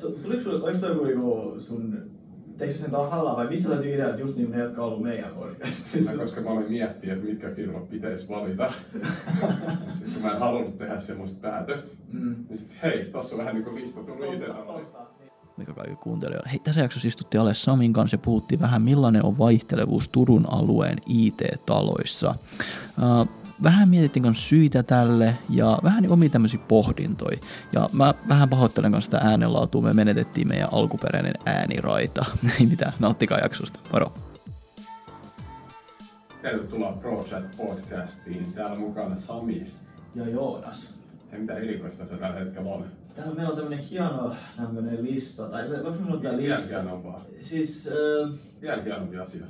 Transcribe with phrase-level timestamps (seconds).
[0.00, 2.10] tuliko sulle, oliko toi niinku sun,
[2.58, 5.30] teikö sen tahalla vai mistä löytyi idea, että just niin ne, jotka on ollut meidän
[5.34, 6.12] podcastissa?
[6.16, 8.72] Koska mä olin miettinyt, että mitkä firmat pitäisi valita.
[9.94, 12.34] sitten kun mä en halunnut tehdä semmoista päätöstä, Mm.
[12.48, 14.46] niin sitten hei, tossa on vähän niin kuin lista tullut itse.
[15.56, 16.50] mikä kaikki kuuntelijoille.
[16.50, 20.98] Hei, tässä jaksossa istuttiin alle Samin kanssa ja puhuttiin vähän millainen on vaihtelevuus Turun alueen
[21.08, 22.34] IT-taloissa.
[23.20, 23.28] Uh,
[23.62, 27.38] vähän mietittiin kanssa syitä tälle ja vähän omia tämmöisiä pohdintoja.
[27.72, 32.24] Ja mä vähän pahoittelen kanssa sitä äänenlaatua, me menetettiin meidän alkuperäinen ääniraita.
[32.60, 33.80] Ei mitään, nauttikaa jaksosta.
[33.92, 34.12] Moro!
[36.42, 38.52] Tervetuloa ProChat podcastiin.
[38.54, 39.66] Täällä mukana Sami.
[40.14, 40.94] Ja Joonas.
[41.32, 42.84] Hei, mitä erikoista se tällä hetkellä on?
[43.14, 46.68] Täällä meillä on tämmönen hieno tämmönen lista, tai voiko sanoa tää Vielä lista?
[46.68, 47.24] hienompaa.
[47.40, 48.30] Siis, äh,
[48.62, 49.44] Vielä hienompi asia.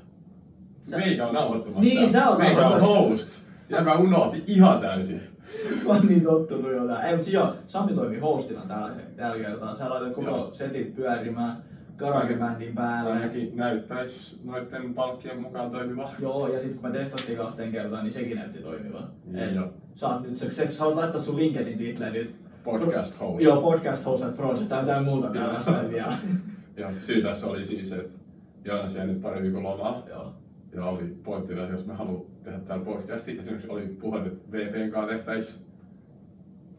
[0.91, 1.81] Sä- Meikä on nauhoittamassa.
[1.81, 3.29] Niin, sä oot Meikä on host.
[3.71, 5.21] Ja mä unohdin ihan täysin.
[5.85, 7.09] mä oon niin tottunut jo tää.
[7.09, 9.75] Ei, mutta joo, Sami toimii hostina tällä, tällä kertaa.
[9.75, 10.51] Sä laitat koko Joo.
[10.53, 11.57] setit pyörimään
[11.99, 13.11] GarageBandin päälle.
[13.11, 16.11] Ainakin näyttäisi noiden palkkien mukaan toimiva.
[16.19, 19.09] Joo, ja sitten kun me testattiin kahteen kertaan, niin sekin näytti toimivan.
[19.55, 19.69] Joo.
[19.95, 22.37] Sä oot nyt success, sä haluat laittaa sun LinkedIn titleen nyt.
[22.65, 23.43] Podcast host.
[23.43, 26.13] Joo, podcast host at project, tai jotain muuta tällaista vielä.
[26.77, 28.19] Ja syy tässä oli siis, että
[28.65, 30.03] Joonas jäi nyt pari viikon lomaa.
[30.09, 30.35] Joo.
[30.73, 34.91] Ja oli pointtina, että jos me haluamme tehdä täällä podcastin, esimerkiksi oli puhe, että VPn
[34.91, 35.67] kanssa tehtäisiin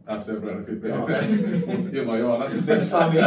[0.06, 1.08] Afterburner Joo.
[1.08, 2.54] VP, ilman Joonas.
[2.82, 3.16] Sami.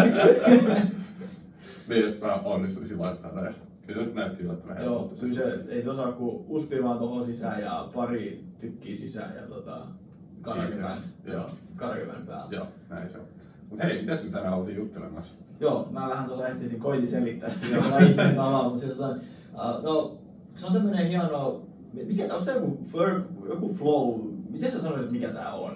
[1.88, 3.52] niin, että mä onnistuisin laittaa ja
[3.86, 7.88] kyllä se näytti yllättävän Joo, kyllä se ei tosiaan kuin uspi vaan tohon sisään ja
[7.94, 9.86] pari tykkiä sisään ja tota,
[10.42, 11.00] GarageBand.
[11.24, 11.36] Joo.
[11.36, 12.48] Joo, GarageBand päällä.
[12.50, 13.24] Joo, näin se on.
[13.70, 15.34] Mut hei, mitäs me tänään oltiin juttelemassa?
[15.60, 19.16] Joo, mä vähän tuossa ehtisin, koitin selittää sitä ihmeen tavalla, mutta siis tota,
[19.52, 20.18] uh, no,
[20.54, 22.78] se on tämmönen hieno, mikä tää, onko tää joku,
[23.48, 25.72] joku flow, miten sä sanoisit, mikä tää on?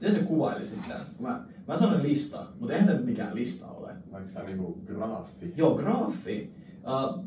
[0.00, 1.00] Miten sä kuvailisit tän?
[1.20, 3.90] Mä, mä sanoin lista, mutta eihän tää nyt mikään lista ole.
[4.12, 5.52] Vaikka tää niinku graafi.
[5.56, 6.50] Joo, graafi.
[6.82, 7.24] Uh,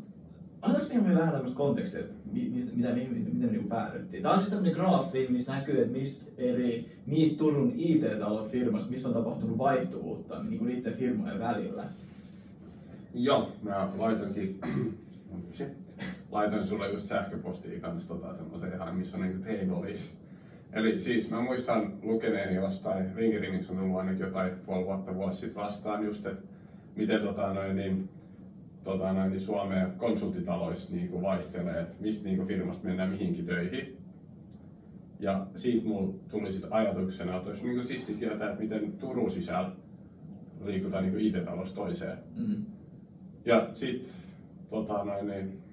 [0.62, 4.22] Annetaanko meidän vähän tämmöistä kontekstia, että mi, mi, mitä, mi, miten me niinku päädyttiin?
[4.22, 9.08] Tämä on siis tämmöinen graafi, missä näkyy, että mistä eri niitä Turun IT-talon firmasta, missä
[9.08, 11.84] on tapahtunut vaihtuvuutta niin kuin niiden firmojen välillä.
[13.14, 14.60] Joo, mä anteeksi.
[16.30, 20.18] laitoin sulle just sähköpostiin kanssa tota semmoisen ihan, missä on niinku tables.
[20.72, 25.62] Eli siis mä muistan lukeneeni jostain, LinkedInissa on tullut ainakin jotain puoli vuotta vuosi sitten
[25.62, 26.42] vastaan just, että
[26.96, 28.08] miten tota noin, niin,
[28.84, 33.96] tota noin, niin Suomen konsulttitaloissa niinku vaihtelee, että mistä niinku firmasta mennään mihinkin töihin.
[35.20, 39.70] Ja siitä mulla tuli sitten ajatuksena, että olisi niinku siisti tietää, että miten Turun sisällä
[40.64, 42.18] liikutaan niinku IT-talosta toiseen.
[42.36, 42.64] Mm.
[43.44, 44.14] Ja sit
[44.70, 45.67] tota noin, niin,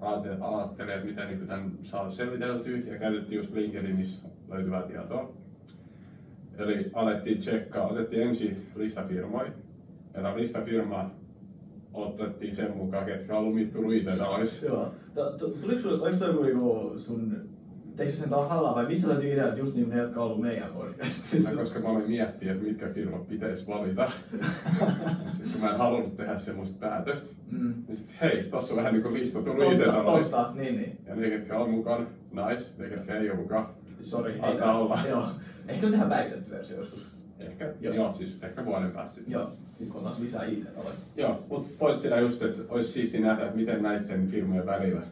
[0.00, 5.32] ajattelin, että miten niin tämän saa selviteltyä ja käytettiin just LinkedInissä löytyvää tietoa.
[6.58, 9.52] Eli alettiin tsekkaa, otettiin ensin listafirmoja.
[10.14, 11.10] Ja tämä listafirma
[11.94, 14.66] otettiin sen mukaan, ketkä on ollut mittu IT-taloissa.
[14.66, 14.94] Joo.
[15.62, 17.49] Tuliko sulle, oliko niinku sun,
[18.00, 20.68] teikö sen tahalla vai mistä löytyi idea, että just niin ne, jotka on ollut meidän
[20.72, 21.50] podcastissa?
[21.56, 24.10] Koska mä olin miettinyt, että mitkä firmat pitäisi valita.
[25.32, 27.74] Sitten kun mä en halunnut tehdä semmoista päätöstä, Mm.
[27.88, 30.36] niin sitten hei, tossa on vähän niin kuin lista tullut IT-taloista.
[30.36, 30.98] totta, niin niin.
[31.06, 32.66] Ja ne, ketkä on mukaan, nice.
[32.78, 33.66] Ne, ketkä ei ole mukaan,
[34.02, 34.32] Sori.
[34.32, 34.98] ei tää- olla.
[35.08, 35.26] Joo.
[35.68, 37.08] Ehkä me tehdään päivitetty versio joskus.
[37.38, 37.94] Ehkä, Joo.
[37.94, 38.14] joo.
[38.14, 39.32] siis ehkä vuoden päästä sitten.
[39.32, 39.50] Joo.
[39.68, 40.94] Sitten kun on taas lisää IT-taloja.
[41.16, 45.02] Joo, mutta pointtina just, että olisi siisti nähdä, että miten näiden firmojen välillä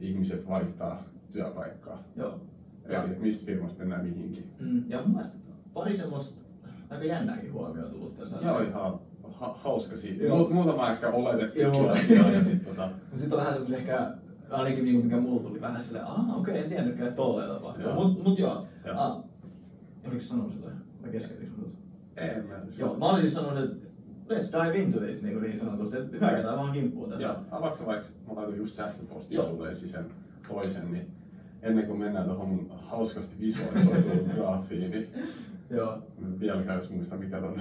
[0.00, 2.02] ihmiset vaihtaa työpaikkaa.
[2.16, 2.40] Joo.
[2.88, 4.50] Ja, Eli mistä firmasta mennään mihinkin.
[4.60, 5.36] mm, ja mun mielestä
[5.74, 6.40] pari semmoista
[6.90, 8.36] aika jännääkin huomioon tullut tässä.
[8.42, 9.00] Joo, ihan
[9.32, 10.24] ha- hauska siitä.
[10.24, 10.48] Joo.
[10.48, 11.94] Mu- muutama ehkä oletettukin Joo.
[12.32, 14.10] ja sitten tota, Mutta sitten on vähän semmoisia ehkä,
[14.50, 17.92] ainakin niinku mikä mulla tuli vähän silleen, aah okei, okay, en tiennytkään, että tolleen tapahtuu.
[17.94, 18.96] Mut, mut joo, Joo.
[18.98, 19.16] Ah,
[20.06, 20.70] oliko sanoa sille?
[21.02, 21.76] Vai keskeytinkö mut?
[22.16, 23.86] en mä Joo, mä olin siis sanonut, että
[24.34, 27.22] let's dive into this, niin, kuin niin sanotusti, että hyökätään vaan kimppuun tätä.
[27.22, 30.04] Joo, avaatko vaikka, mä laitan just sähköpostia sulle sen
[30.48, 31.06] toisen, niin
[31.62, 35.08] ennen kuin mennään tuohon hauskasti visualisoituun graafiin, niin
[35.70, 35.98] Joo.
[36.40, 37.60] vieläkään jos muista mikä ton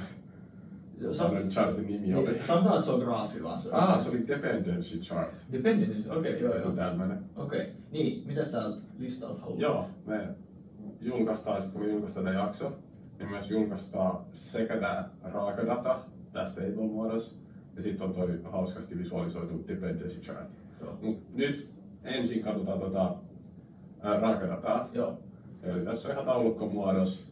[1.01, 2.27] Sa- Sanon chartin nimi oli.
[2.27, 3.61] Niin, sanotaan, että se on graafi vaan.
[3.61, 3.69] Se.
[3.71, 5.33] Ah, se oli dependency chart.
[5.51, 6.71] Dependence, okei, okay, joo joo.
[6.71, 7.17] tämmönen.
[7.35, 7.73] Okei, okay.
[7.91, 9.59] niin, mitäs täältä listalta haluat?
[9.59, 10.27] Joo, me
[11.01, 12.77] julkaistaan, kun me julkaistaan tämä jakso,
[13.19, 15.99] niin myös julkaistaan sekä tämä raakadata
[16.33, 17.35] tässä table-muodossa,
[17.75, 20.49] ja sitten on toi hauskasti visualisoitu dependency chart.
[20.81, 20.97] Joo.
[21.01, 21.69] Mut nyt
[22.07, 23.15] ensin katsotaan tota
[24.03, 24.89] raakadataa.
[24.93, 25.19] Joo.
[25.63, 27.27] Eli tässä on ihan taulukkomuodossa.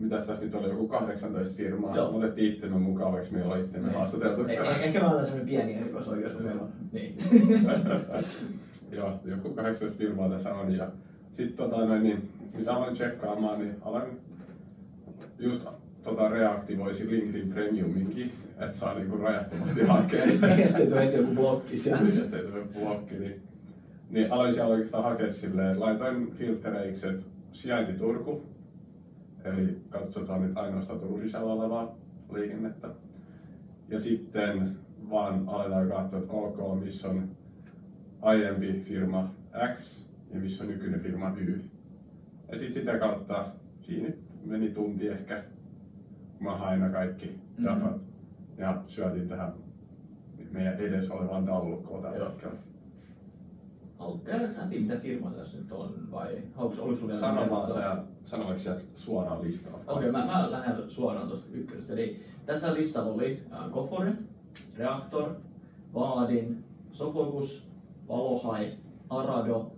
[0.00, 1.96] Mitäs tässä nyt oli, joku 18 firmaa.
[1.96, 2.10] Joo.
[2.12, 3.96] Me otettiin itsemme mukaan, vaikka me ei olla itsemme Niin.
[3.96, 4.44] haastateltu.
[4.44, 6.68] Eh- eh- Ehkä mä otan semmonen pieni erikois oikeus, kun meillä on.
[6.92, 7.14] Niin.
[8.92, 10.72] Joo, joku 18 firmaa tässä on.
[10.76, 10.90] Ja
[11.32, 12.28] sitten tota, noin, niin,
[12.58, 14.04] mitä aloin tsekkaamaan, niin aloin
[15.38, 15.64] just
[16.02, 20.24] tota, reaktivoisi LinkedIn Premiuminkin, että saa niinku rajattomasti hakea.
[20.24, 22.04] Ettei tuo heti joku blokki sieltä.
[22.24, 23.42] Ettei tule blokki, niin,
[24.10, 28.42] niin aloin siellä oikeastaan hakea silleen, että laitoin filtereiksi, että sijainti Turku,
[29.44, 31.94] eli katsotaan nyt ainoastaan Turun sisällä olevaa
[32.32, 32.88] liikennettä.
[33.88, 34.76] Ja sitten
[35.10, 37.28] vaan aletaan katsoa, että ok, missä on
[38.22, 39.34] aiempi firma
[39.74, 40.04] X
[40.34, 41.60] ja missä on nykyinen firma Y.
[42.52, 43.46] Ja sitten sitä kautta
[43.80, 44.08] siinä
[44.44, 45.42] meni tunti ehkä,
[46.38, 47.64] kun mä hain kaikki Mhm.
[47.66, 48.00] datat
[48.58, 49.52] ja syötin tähän
[50.50, 52.54] meidän edessä olevaan taulukkoon tällä hetkellä.
[54.00, 57.80] Haluatko käydä läpi, mitä firma tässä nyt on, vai haluatko, oliko sulla Sano vaan sä
[57.80, 59.80] ja sano vaikka sieltä suoraan listaa.
[59.86, 61.92] Okei, mä, mä lähden suoraan tuosta ykkösestä.
[61.92, 64.12] Eli tässä listalla oli äh, Gofore,
[64.78, 65.34] Reaktor,
[65.94, 67.70] Vaadin, Sofocus,
[68.08, 68.72] Valohai,
[69.10, 69.72] Arado,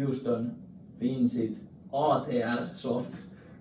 [0.00, 0.52] Houston,
[1.00, 3.14] Vincit, ATR Soft,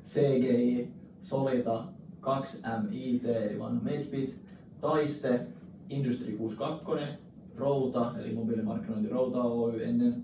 [0.06, 0.92] CGI,
[1.22, 1.84] Solita,
[2.22, 4.40] 2MIT eli vanha Medbit,
[4.82, 5.48] Taiste,
[5.90, 7.25] Industry 62,
[7.58, 10.16] Routa eli mobiilimarkkinointi Routa Oy ennen,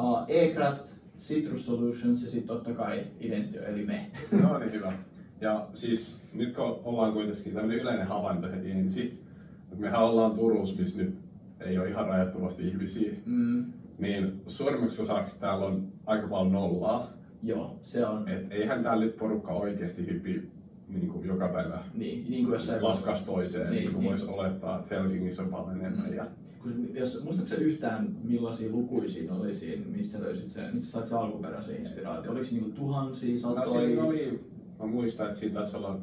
[0.00, 0.86] uh, Ecraft,
[1.18, 4.10] Citrus Solutions ja sitten totta kai Identio eli me.
[4.42, 4.92] No niin, hyvä.
[5.40, 9.22] Ja siis nyt kun ollaan kuitenkin tämmöinen yleinen havainto heti ensin,
[9.62, 11.14] että mehän ollaan Turussa, missä nyt
[11.60, 13.64] ei ole ihan rajattomasti ihmisiä, Mm,
[13.98, 17.12] niin suurimmaksi osaksi täällä on aika paljon nollaa.
[17.42, 20.50] joo, se on Et eihän täällä nyt porukka oikeasti hyppi
[20.94, 24.10] niin kuin joka päivä niin, niin kuin jossain laskas toiseen, Niin, niin, kuin niin.
[24.10, 26.06] voisi olettaa, että Helsingissä on paljon enemmän.
[26.10, 26.14] Mm.
[26.16, 26.26] Ja,
[26.62, 31.06] Kun, se- jos, muistatko yhtään millaisia lukuja siinä oli siinä, missä löysit sen, missä sait
[31.06, 32.30] se alkuperäisen inspiraatio?
[32.30, 33.80] Oliko se niinku tuhansia, no satoja?
[33.86, 34.40] siinä oli,
[34.80, 35.98] mä muistan, että siinä taisi olla,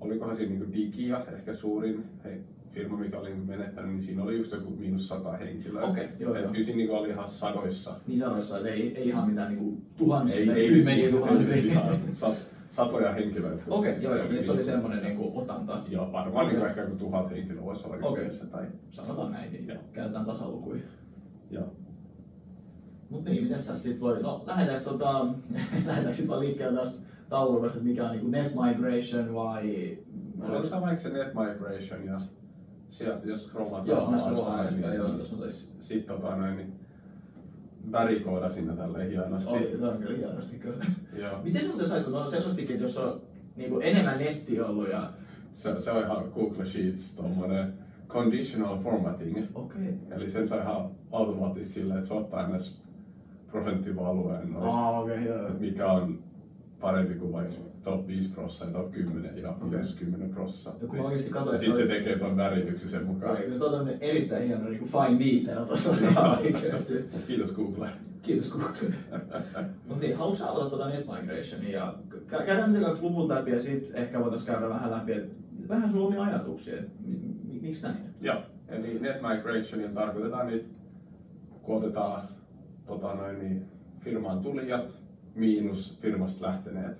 [0.00, 2.38] olikohan siinä niin Digia, ehkä suurin he,
[2.70, 5.82] firma, mikä oli niin menettänyt, niin siinä oli just joku miinus sata henkilöä.
[5.82, 6.52] Okei, joo, Et joo.
[6.52, 7.94] kyllä siinä niin oli ihan sadoissa.
[8.06, 11.56] Niin sanoissa, että ei, ei ihan mitään niinku tuhansia Ei, tai ei, kymmeniä tuhansia.
[11.56, 13.62] ihan sat, satoja henkilöitä.
[13.68, 15.82] Okei, joo, joo, niin se oli semmoinen niinku otanta.
[15.88, 18.24] Joo, varmaan niin ehkä joku tuhat henkilöä voisi olla Okei.
[18.24, 18.46] yhteensä.
[18.46, 19.78] Tai, Sanotaan näin, niin Joo.
[19.92, 20.82] käytetään tasalukuja.
[21.50, 21.66] joo.
[23.10, 25.20] Mut niin, miten tässä sitten voi, no lähdetäänkö tota,
[25.86, 29.98] lähdetäänkö sitten vaan liikkeelle tästä taulukosta, että mikä on niinku net migration vai...
[30.40, 32.20] Onko tämä vaikka se net migration ja
[32.88, 35.72] siellä, jos scrollataan Joo, scrollaan alaspäin, joo, niin jos on tois.
[35.80, 36.72] Sitten tota noin, niin
[37.92, 39.50] värikooda sinne tälleen hienosti.
[39.50, 40.84] Oli, tämä on kyllä hienosti kyllä.
[41.16, 41.42] Joo.
[41.42, 43.20] Miten muuten sai, kun on että jos on
[43.56, 45.10] niinku enemmän netti ollut ja...
[45.52, 47.72] Se, se on ihan Google Sheets tommonen
[48.08, 49.38] conditional formatting.
[49.54, 49.94] Okei.
[50.10, 52.58] Eli sen saa ihan automaattisesti silleen, että se ottaa aina
[53.50, 55.48] prosenttivalueen noista, okei, joo.
[55.48, 56.18] että mikä on
[56.80, 57.54] parempi kuin vaikka
[57.84, 60.72] top 5 prosenttia, top 10 ja yleensä 10 prosenttia.
[60.82, 63.32] Ja kun mä oikeesti katsoin, Ja että sit se oli- tekee ton värityksen sen mukaan.
[63.32, 66.94] Okei, kun se on tämmönen erittäin hieno niinku fine detail tuossa ihan oikeesti.
[67.26, 67.88] Kiitos Google.
[68.22, 68.94] Kiitos Google.
[69.88, 71.94] Mut niin, haluatko sä aloittaa tuota net migrationia ja
[72.30, 75.34] kä- käydään nyt kaksi luvut läpi ja sit ehkä voitaisiin käydä vähän läpi, että
[75.68, 76.82] vähän sun omia ajatuksia,
[77.60, 77.96] miksi näin?
[78.20, 78.36] Joo,
[78.68, 80.68] eli net migrationilla tarkoitetaan nyt,
[81.62, 82.28] kun otetaan
[82.86, 83.64] tota noin, niin,
[84.00, 84.98] firmaan tulijat
[85.38, 86.98] miinus firmasta lähteneet.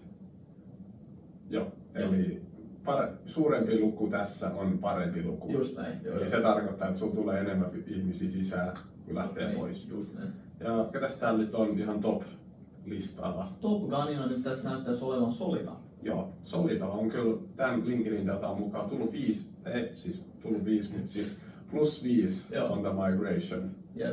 [1.50, 2.43] Joo, eli
[2.85, 5.52] pare, suurempi luku tässä on parempi luku.
[5.52, 6.00] Just näin.
[6.05, 6.31] Joo, Eli joo.
[6.31, 8.75] se tarkoittaa, että sulla tulee enemmän ihmisiä sisään
[9.05, 9.88] kuin lähtee Niin, pois.
[9.88, 10.32] Just näin.
[10.61, 12.23] Ja ketäs täällä nyt on ihan top
[12.87, 13.52] listalla?
[13.61, 15.73] Top Gunilla nyt tässä näyttäisi olevan Solita.
[16.02, 21.12] Joo, Solita on kyllä tämän LinkedIn datan mukaan tullut viisi, ei siis tullut viisi, mutta
[21.12, 21.38] siis
[21.71, 22.73] plus viisi Joo.
[22.73, 23.71] on tämä migration.
[23.95, 24.09] Ja,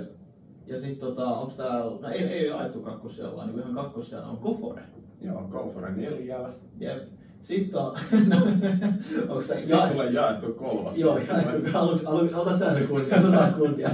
[0.67, 4.39] ja sitten tota, onks täällä, no ei, ei ajettu kakkosella, vaan niin ihan kakkosella on
[4.41, 4.83] Gofore.
[5.21, 6.49] Joo, go for a neljällä.
[6.79, 7.03] Jep.
[7.41, 7.95] Sitten on,
[8.27, 8.35] no,
[9.35, 10.97] onks tää, Sitten tulee jaettu kolmas.
[10.97, 13.89] Joo, jaettu, alu, alu, ota sä se kunnia, sä saat kunnia.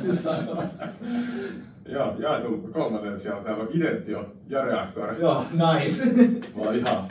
[1.90, 3.44] Joo, jaettu kolmannen siellä.
[3.44, 5.14] Täällä on Identio ja Reaktor.
[5.20, 6.06] Joo, nice.
[6.56, 7.08] Mä oon ihan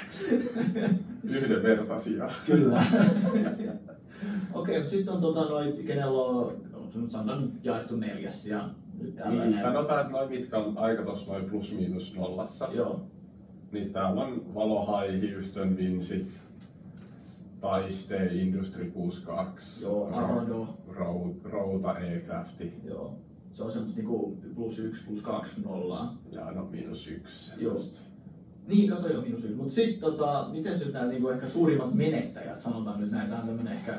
[1.24, 2.30] yhdenvertaisia.
[2.46, 2.82] Kyllä.
[4.54, 8.68] Okei, mutta sitten on tota noit, kenellä on, onko sanotaan jaettu neljäs ja.
[9.02, 12.68] Niin, sanotaan, että noin mitkä on aika tossa noin plus miinus nollassa.
[12.72, 13.00] Joo,
[13.72, 16.42] Niin täällä on Valohai, Houston, Vincit,
[17.60, 20.68] Taiste, Industry 62, Joo, Arado.
[20.88, 23.14] Rou- Routa, E-Crafti joo.
[23.52, 26.18] Se on semmoista niinku plus yksi, plus kaksi nollaa.
[26.32, 27.52] ja no miinus yksi.
[27.58, 27.94] Just.
[28.66, 29.56] Niin, kato jo miinus yksi.
[29.56, 33.46] Mutta sitten tota, miten nyt nämä niinku ehkä suurimmat menettäjät, sanotaan nyt näin, tämä on
[33.48, 33.98] tämmönen ehkä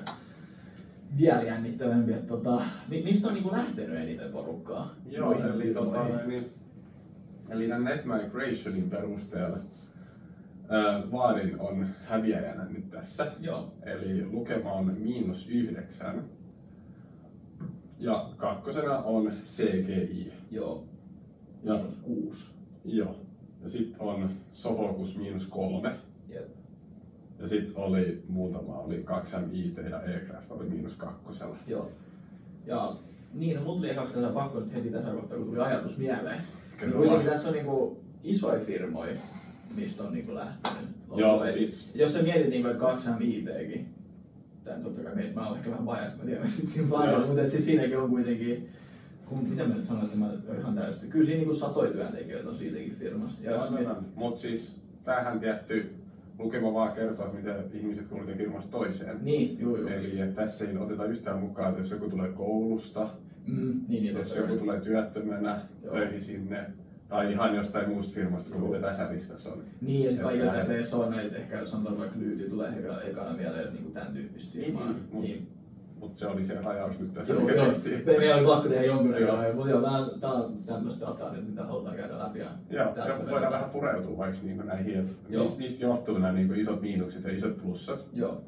[1.18, 4.96] vielä jännittävämpi, että tota, mi- mistä on niinku lähtenyt eniten porukkaa?
[5.10, 6.46] Joo, Muihin eli, tota, niin,
[7.50, 9.58] eli tämän net migrationin perusteella
[10.70, 13.32] ää, Vaadin on häviäjänä nyt tässä.
[13.40, 16.24] Joo, Eli lukema on miinus yhdeksän.
[18.00, 20.34] Ja kakkosena on CGI.
[20.52, 20.84] joo.
[21.64, 22.56] Ja- Miinus kuusi.
[22.86, 23.16] Joo.
[23.64, 25.96] Ja sitten on Sofocus miinus kolme.
[27.42, 31.58] Ja sitten oli muutama, oli 2MIT ja Aircraft oli miinus kakkosella.
[31.68, 31.92] Joo.
[32.66, 32.96] Ja
[33.34, 36.38] niin, no mut tuli ekaksi tässä pakko nyt heti tässä kohtaa, kun tuli ajatus mieleen.
[36.38, 36.96] Niin Kyllä.
[36.96, 39.16] kuitenkin tässä on niinku isoja firmoja,
[39.76, 40.90] mistä on niinku lähtenyt.
[41.16, 43.86] Joo, Eli siis- Jos sä mietit niinku, että 2MITkin,
[44.64, 47.28] Tää totta kai me- mä oon ehkä vähän biased, mä tiedän sitten Joo.
[47.28, 48.70] mutta et siis siinäkin on kuitenkin,
[49.26, 50.30] kun, mitä mä nyt sanoin, että mä
[50.60, 51.10] ihan täysin.
[51.10, 53.44] Kyllä siinä niinku satoja työntekijöitä on siitäkin firmasta.
[53.44, 55.96] Ja jos mietit, Mutta siis tämähän tietty
[56.40, 59.18] lukema vaan kertoo, että miten ihmiset kulkee firmasta toiseen.
[59.22, 59.88] niin, juu, juu.
[59.88, 63.10] Eli että tässä ei oteta yhtään mukaan, että jos joku tulee koulusta,
[63.48, 65.94] Mm, niin, niin, jos joku tulee työttömänä Joo.
[65.96, 66.66] töihin sinne,
[67.10, 68.72] tai ihan jostain muusta firmasta kuin Joo.
[68.74, 69.64] mitä tässä listassa on.
[69.82, 72.50] Niin, ja sitten kaikilla lähdet- tässä ei se on, että ehkä jos sanotaan vaikka lyyti
[72.50, 72.70] tulee
[73.10, 74.88] ekana, vielä että niinku tämän tyyppistä firmaa.
[74.88, 75.48] Mm, mut- niin.
[76.02, 78.04] Mutta se oli se rajaus nyt tässä, Joo, mikä tehtiin.
[78.06, 81.48] Me, meidän oli pakko tehdä jonkun aikaa, mutta joo, mä, tää on tämmöistä dataa nyt,
[81.50, 82.40] mitä halutaan käydä läpi.
[82.40, 83.52] Ja Joo, ja voidaan vedetään.
[83.52, 85.56] vähän pureutua vaikka niin näihin, että Joo.
[85.58, 88.06] mistä johtuu nämä niin isot miinukset ja isot plussat.
[88.14, 88.42] Joo,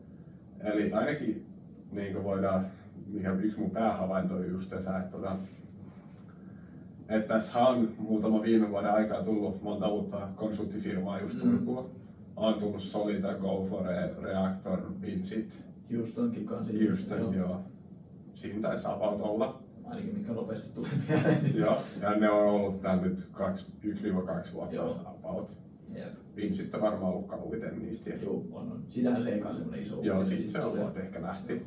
[0.63, 1.45] Eli ainakin
[1.91, 2.65] niin voidaan,
[3.07, 5.35] mikä yksi mun päähavainto on just tässä, että, tota,
[7.09, 11.49] että tässä on muutama viime vuoden aikaa tullut monta uutta konsulttifirmaa just Mm.
[11.51, 11.89] Turkuun.
[12.35, 16.73] On tullut Solita, GoFore, Reactor, Vincit, Houstonkin kanssa.
[16.87, 17.61] Houston, joo.
[18.33, 19.63] Siinä taisi about olla.
[19.85, 21.55] Ainakin mitkä nopeasti tulee mieleen.
[21.55, 24.99] Joo, ja ne on ollut täällä nyt kaksi, 1-2 vuotta Joo.
[25.05, 25.57] about.
[25.95, 26.13] Jep.
[26.35, 28.09] Vincit on varmaan ollut kauiten niistä.
[28.09, 28.83] Joo, on, on.
[28.89, 31.65] Sitähän se ei kanssa semmoinen iso Joo, siis se on vuotta ehkä lähti.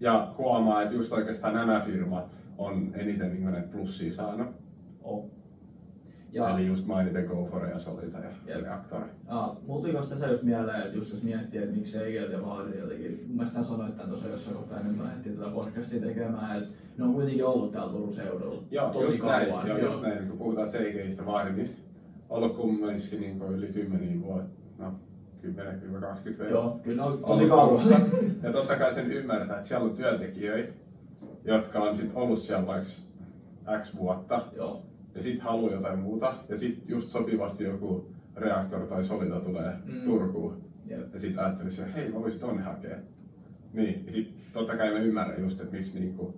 [0.00, 4.48] Ja huomaa, että just oikeastaan nämä firmat on eniten niin plussia saanut.
[5.02, 5.30] Oh.
[6.32, 6.48] Ja.
[6.48, 8.62] Ja, Eli just mainiten GoFore ja Solita ja Jep.
[8.62, 9.00] Reactor.
[9.28, 12.78] ja mulla kanssa tässä just mieleen, että just jos miettii, että miksi ei ja vaadi
[12.78, 16.58] jotenkin, mun mielestä sä sanoit tämän tuossa jossain kohtaa ennen kuin lähdettiin tätä podcastia tekemään,
[16.62, 19.38] että ne on kuitenkin ollut täällä Turun seudulla Joo, tosi just kauan.
[19.38, 21.80] näin, joo, just näin, kun puhutaan CGistä vaadimista.
[22.28, 24.92] Ollut kumminkin niin yli 10 vuotta, no
[25.42, 25.48] 10-20
[26.38, 26.50] vielä.
[26.50, 27.84] Joo, kyllä on tosi kauan.
[28.42, 30.72] Ja totta kai sen ymmärtää, että siellä on työntekijöitä,
[31.44, 32.88] jotka on sit ollut siellä vaikka
[33.82, 34.82] X vuotta, Joo,
[35.14, 40.00] ja sitten haluaa jotain muuta, ja sitten just sopivasti joku reaktor tai solita tulee Mm.
[40.04, 41.14] Turkuun, jep.
[41.14, 42.96] ja sitten ajattelisi, että hei mä voisin tonne hakea.
[43.72, 46.34] Niin, ja sitten totta kai mä ymmärrän just, että miksi niinku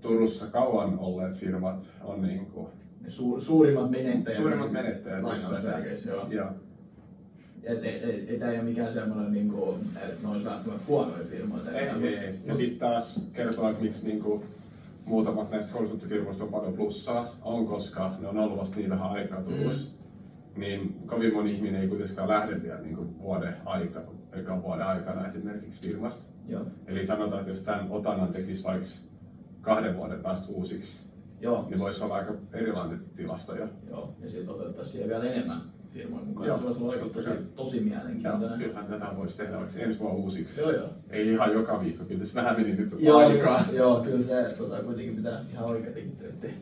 [0.00, 2.68] Turussa kauan olleet firmat on niinku
[3.08, 4.38] suur, suurimmat menettäjät.
[4.38, 5.22] suurimmat menettäjät.
[5.22, 6.26] Lainausmerkeissä, joo.
[6.30, 6.48] Joo.
[7.62, 11.24] Et, et, et, et, ei ole mikään semmoinen, niin kuin, että ne olisi välttämättä huonoja
[11.30, 11.62] firmoja.
[11.74, 12.34] Ei, ei, ei.
[12.44, 14.44] Ja sitten taas kertoo, että miksi niinku
[15.10, 19.42] muutamat näistä konsulttifirmoista on paljon plussaa, on koska ne on ollut vasta niin vähän aikaa
[19.42, 19.88] Turussa.
[20.56, 25.88] Niin kovin moni ihminen ei kuitenkaan lähde vielä niinku vuoden aikana, ekan vuoden aikana esimerkiksi
[25.88, 26.24] firmasta.
[26.48, 28.88] Joo, Eli sanotaan, että jos tämän otannan tekisi vaikka
[29.60, 31.00] kahden vuoden päästä uusiksi,
[31.40, 33.68] joo, niin voisi olla aika erilainen tilasto jo.
[33.90, 34.14] joo.
[34.20, 36.48] ja sitten otettaisiin vielä enemmän firmoja mukaan.
[36.48, 38.58] Joo, Se voisi olla oikeasti tosi, tosi Ja mielenkiintoinen.
[38.58, 40.60] kyllähän tätä voisi tehdä vaikka ensi vuonna uusiksi.
[40.60, 40.88] Joo, joo.
[41.10, 43.64] Ei ihan joka viikko, kyllä tässä vähän meni nyt Joo, aikaa.
[43.72, 46.56] joo, kyllä se tota, kuitenkin pitää ihan oikeitakin työtä tehdä.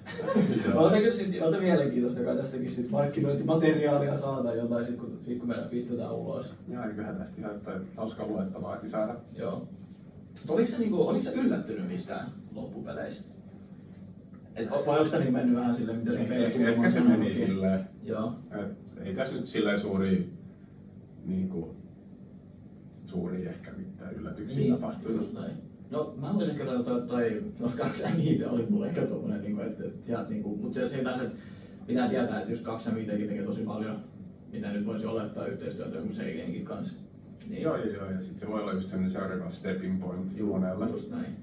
[0.68, 0.82] Joo.
[0.84, 5.48] Ota kyllä siis ota mielenkiintoista, kai tästäkin sit markkinointimateriaalia saada jotain, sit kun, sit kun
[5.48, 6.54] meidän pistetään ulos.
[6.68, 9.14] Joo, kyllähän tästä ihan jotain hauskaa luettavaakin saada.
[9.38, 9.68] Joo.
[10.48, 13.22] Oliko se, niinku, oliko se yllättynyt mistään loppupeleissä?
[14.56, 17.00] Et, vai onko tämä niinku mennyt vähän silleen, mitä se Facebook ehkä, on ehkä se
[17.00, 18.32] meni silleen, Joo.
[18.52, 20.30] että ei tässä nyt silleen suuri,
[21.26, 21.70] niin kuin,
[23.06, 25.34] suuri ehkä mitään yllätyksiä Niin, tapahtunut.
[25.34, 25.52] näin.
[25.90, 29.62] No mä voisin ehkä sanoa, että toi, no kaksi niitä oli mulle ehkä tommonen, niinku,
[29.62, 31.38] että, että sieltä, niinku, mutta se, se taas, että
[31.86, 34.00] pitää tietää, että just kaksi viitekin tekee tosi paljon,
[34.52, 36.96] mitä nyt voisi olettaa yhteistyötä jonkun Seigenkin kanssa.
[37.48, 40.88] Niin, Joo, joo, joo, ja sitten se voi olla just sellainen seuraava stepping point monella.
[40.88, 41.36] Just näin.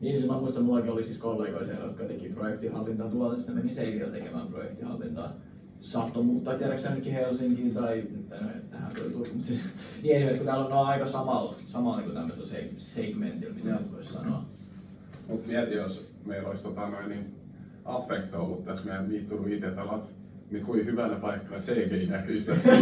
[0.00, 3.74] Niin siis mä muistan, mullakin oli siis kollegoita jotka teki projektihallintaa tuolla, sitten ne meni
[3.74, 5.36] Seiviöllä tekemään projektihallintaa.
[5.80, 8.02] Saattoi muuttaa, tiedätkö sä nytkin Helsinkiin tai
[8.70, 9.64] tähän tuli Turku, mutta siis
[10.02, 14.12] niin anyway, kun täällä on, aika samalla, samalla niin tämmöisellä seg- segmentillä, mitä nyt voisi
[14.12, 14.44] sanoa.
[15.28, 17.34] Mutta mieti, jos meillä olisi tota, noin, niin
[17.84, 20.04] affekto ollut tässä meidän Viitturu IT-talot,
[20.50, 22.72] niin kuin hyvänä paikkana CGI näkyisi tässä.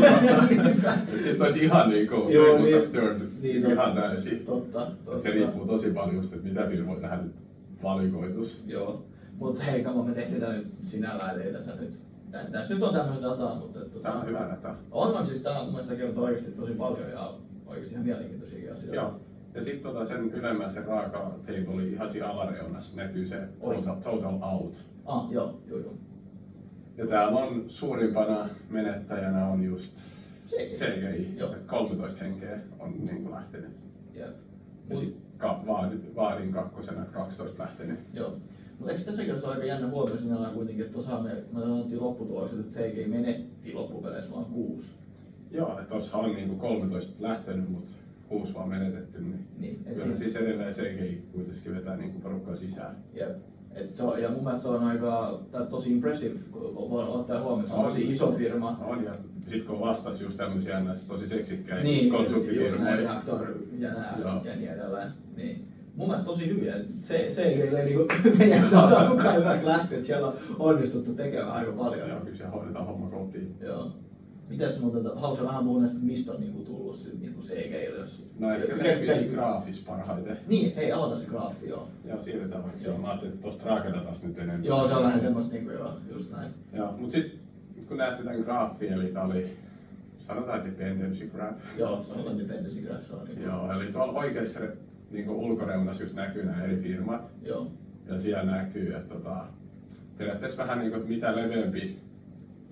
[1.24, 2.92] Sitten olisi ihan niin kuin Joo, tables niin.
[2.92, 4.00] turned Niin, ihan totta.
[4.00, 4.44] täysin.
[4.46, 5.22] Totta, totta.
[5.22, 7.34] Se riippuu tosi paljon just, että mitä firmoja tähän nyt
[7.82, 8.62] valikoitus.
[8.66, 9.04] Joo.
[9.38, 11.94] Mutta hei, kamo, me tehtiin tää nyt sinällään, ei tässä nyt,
[12.34, 14.74] tää, tässä nyt on tämmöistä dataa, mutta että, Tämä on hyvä data.
[14.90, 17.34] on, on siis on mun mielestä kertoo oikeasti tosi paljon ja
[17.66, 18.94] oikeasti ihan mielenkiintoisia asioita.
[18.96, 19.20] Joo.
[19.54, 24.38] Ja sitten tota sen ylemmän se raaka table ihan siinä alareunassa näkyy se total, total
[24.42, 24.84] out.
[25.04, 25.92] Ah, joo, joo, joo.
[26.96, 29.92] Ja täällä on suurimpana menettäjänä on just
[30.46, 31.36] CGI.
[31.44, 33.70] Että 13 henkeä on niin kuin lähtenyt.
[34.14, 34.36] Jep.
[34.90, 37.98] Ja sitten ka- vaadin, vaadin kakkosena, että 12 lähtenyt.
[38.12, 38.36] Joo.
[38.84, 42.58] Mutta eikö tässäkin ole aika jännä huomio sinällään kuitenkin, että tuossa me, me sanottiin lopputulokset,
[42.60, 44.92] että CGI menetti loppupeleissä vain kuusi
[45.50, 47.92] Joo, että tuossa on niinku 13 lähtenyt, mutta
[48.28, 52.96] kuusi vaan menetetty, niin, Niin, et kyllä siis edelleen CGI kuitenkin vetää niinku porukkaa sisään.
[53.14, 53.36] Jep.
[53.74, 57.40] Et se on, ja mun mielestä se on aika tai tosi impressive, kun voi ottaa
[57.42, 57.86] huomioon, se on On.
[57.86, 58.78] tosi iso firma.
[58.86, 59.14] On, ja
[59.50, 62.96] sit kun vastas just tämmösiä näistä tosi seksikkäitä Niin, just näin, konsulttifirmoja.
[62.96, 64.40] reaktor ja nää Joo.
[64.44, 65.08] ja niin edelleen.
[65.36, 65.64] Niin.
[65.96, 66.74] Mun mielestä tosi hyviä.
[67.00, 68.06] Se, se ei ole niinku
[68.38, 72.08] meidän dataa mukaan hyvät lähtee, että siellä on onnistuttu tekemään aika paljon.
[72.08, 73.56] Joo, kyllä siellä hoidetaan homma kotiin.
[73.60, 73.92] Joo.
[74.48, 78.26] Mitäs muuta, haluatko vähän puhua näistä, että mistä on niinku tullut sit niinku CGI, jos...
[78.38, 80.38] No ehkä se piti graafis parhaiten.
[80.46, 81.88] Niin, hei, aloita se graafi, joo.
[82.04, 83.00] Joo, siirrytään vaikka siihen.
[83.00, 84.64] Mä ajattelin, että tosta rakennetaan nyt enemmän.
[84.64, 86.50] Joo, se on vähän semmoista niinku joo, just näin.
[86.72, 87.38] Joo, mut sit
[87.88, 89.56] kun näette tän graafin, eli tää oli,
[90.18, 91.78] sanotaan dependency graph.
[91.78, 93.42] Joo, se on dependency graph, se on niinku...
[93.42, 94.60] Joo, eli tuolla oikeassa
[95.10, 97.30] niin ulkoreunassa just näkyy nämä eri firmat.
[97.42, 97.72] Joo.
[98.06, 99.46] Ja siellä näkyy, että tota,
[100.18, 101.98] periaatteessa vähän niin kuin, että mitä leveämpi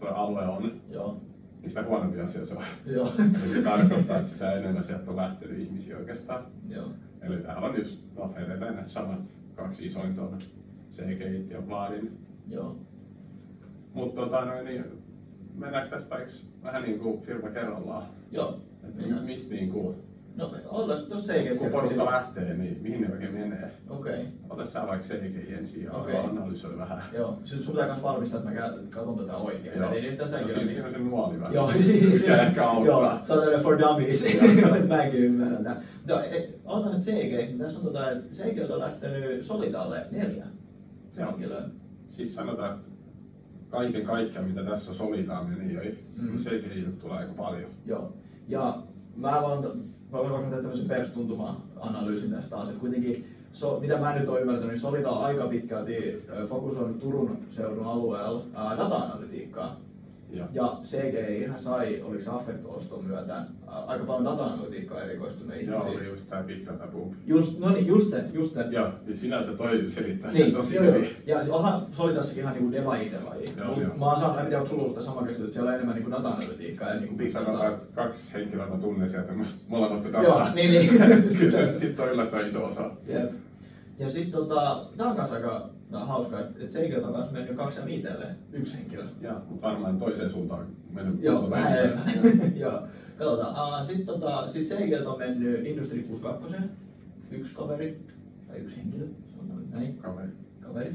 [0.01, 1.21] tuo alue on, Joo.
[1.61, 2.63] niin sitä huonompi asia se on.
[2.87, 3.13] Joo.
[3.55, 6.45] Se tarkoittaa, että sitä enemmän sieltä on lähtenyt ihmisiä oikeastaan.
[6.69, 6.89] Joo.
[7.23, 9.21] Eli täällä on just, no edelleen ne samat
[9.55, 10.39] kaksi isointa on
[10.93, 12.19] CGI ja Vladin.
[12.49, 12.77] Joo.
[13.95, 14.85] Mutta tota, noin, niin,
[15.55, 18.07] mennäänkö vaikka vähän niin kuin firma kerrallaan?
[18.31, 18.61] Joo.
[18.89, 19.25] Et Mennään.
[19.25, 19.97] mistä niin kuin,
[20.37, 21.59] No, otas tuossa CG.
[21.59, 23.71] kun porukka lähtee, niin mihin ne oikein menee?
[23.89, 24.13] Okei.
[24.13, 24.27] Okay.
[24.51, 26.17] Ota sä vaikka CGI ensin ja Okei.
[26.17, 27.03] analysoi vähän.
[27.13, 27.39] Joo.
[27.45, 29.79] Sun sun pitää kans varmistaa, että mä katson tätä oikein.
[29.81, 29.93] Joo.
[29.93, 31.55] Eli nyt tässä No, on siinä, siinä on se nuoli vähän.
[31.55, 32.87] Joo, mikä siis, ehkä auttaa.
[32.87, 34.39] Joo, se on tämmönen for dummies.
[34.89, 35.83] Mäkin ymmärrän tämän.
[36.09, 37.13] Joo, e- aloitan nyt CG.
[37.33, 40.45] niin Tässä on tota, että CG on lähtenyt Solidalle neljä
[41.19, 41.27] Joo.
[41.31, 41.63] henkilöä.
[42.11, 42.87] Siis sanotaan, että
[43.69, 46.31] kaiken kaikkiaan mitä tässä solitaan meni, niin Mm.
[46.31, 46.37] mm.
[46.39, 47.71] CGI tulee aika paljon.
[47.87, 48.13] Joo.
[48.49, 48.83] Ja
[49.17, 54.41] mä voin, vaikka tehdä tämmöisen perustuntuma-analyysin tästä taas, että kuitenkin so, mitä mä nyt oon
[54.41, 59.77] ymmärtänyt, niin Solita on aika pitkälti fokusoinut Turun seudun alueella data-analytiikkaa.
[60.33, 63.47] Ja, Ja CGI ihan sai, oliko se Affect-oston myötä, ää,
[63.87, 66.01] aika paljon data-analytiikkaa erikoistuneita joo, ihmisiä.
[66.01, 67.15] oli just tää Big Data Boom.
[67.27, 68.65] Just, no niin, just se, just se.
[68.71, 70.95] Joo, niin sinänsä toi selittää sen Niin, tosi joo, joo.
[70.95, 71.11] hyvin.
[71.27, 73.45] Ja se onhan Solitassakin ihan niinku devai devai.
[73.59, 73.97] Joo, Mut joo.
[73.97, 76.11] Mä oon saanut, en tiedä onko sulla ollut sama käsitys, että siellä on enemmän niinku
[76.11, 77.69] data-analytiikkaa ja niinku big data.
[77.69, 79.33] että kaksi henkilöä mä tunnen sieltä,
[79.69, 80.55] molemmat on Joo, dataa.
[80.55, 80.89] niin, niin.
[81.39, 82.91] Kyllä se sitten on yllättävän iso osa.
[83.07, 83.31] Jep.
[83.99, 87.81] Ja sitten tota, tää on kans aika no, hauska, että et Seikiltä on mennyt kaksi
[87.81, 89.05] ja viitelle yksi henkilö.
[89.21, 91.23] Ja, mutta varmaan toiseen suuntaan mennyt.
[91.23, 92.03] Joo, vähän.
[92.57, 92.83] Joo.
[93.19, 93.81] Katsotaan.
[93.81, 96.57] Uh, sitten tota, sit Seikiltä on mennyt Industry 62,
[97.31, 98.01] yksi kaveri,
[98.49, 100.33] tai yksi henkilö, sanotaan näin, Kaveri.
[100.61, 100.93] kaveri.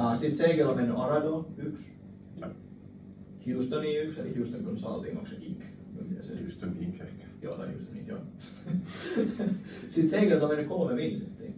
[0.00, 1.92] Uh, sitten Seikiltä on mennyt Arado, yksi.
[2.36, 2.48] Ja
[3.54, 5.62] Houstoni yksi, eli Houston Consulting, onko se Inc?
[6.20, 7.00] Se Houston Inc.
[7.00, 7.24] ehkä.
[7.42, 8.18] Joo, tai Houstonin, joo.
[9.90, 11.50] sitten Seikiltä on mennyt kolme Vincenttiä.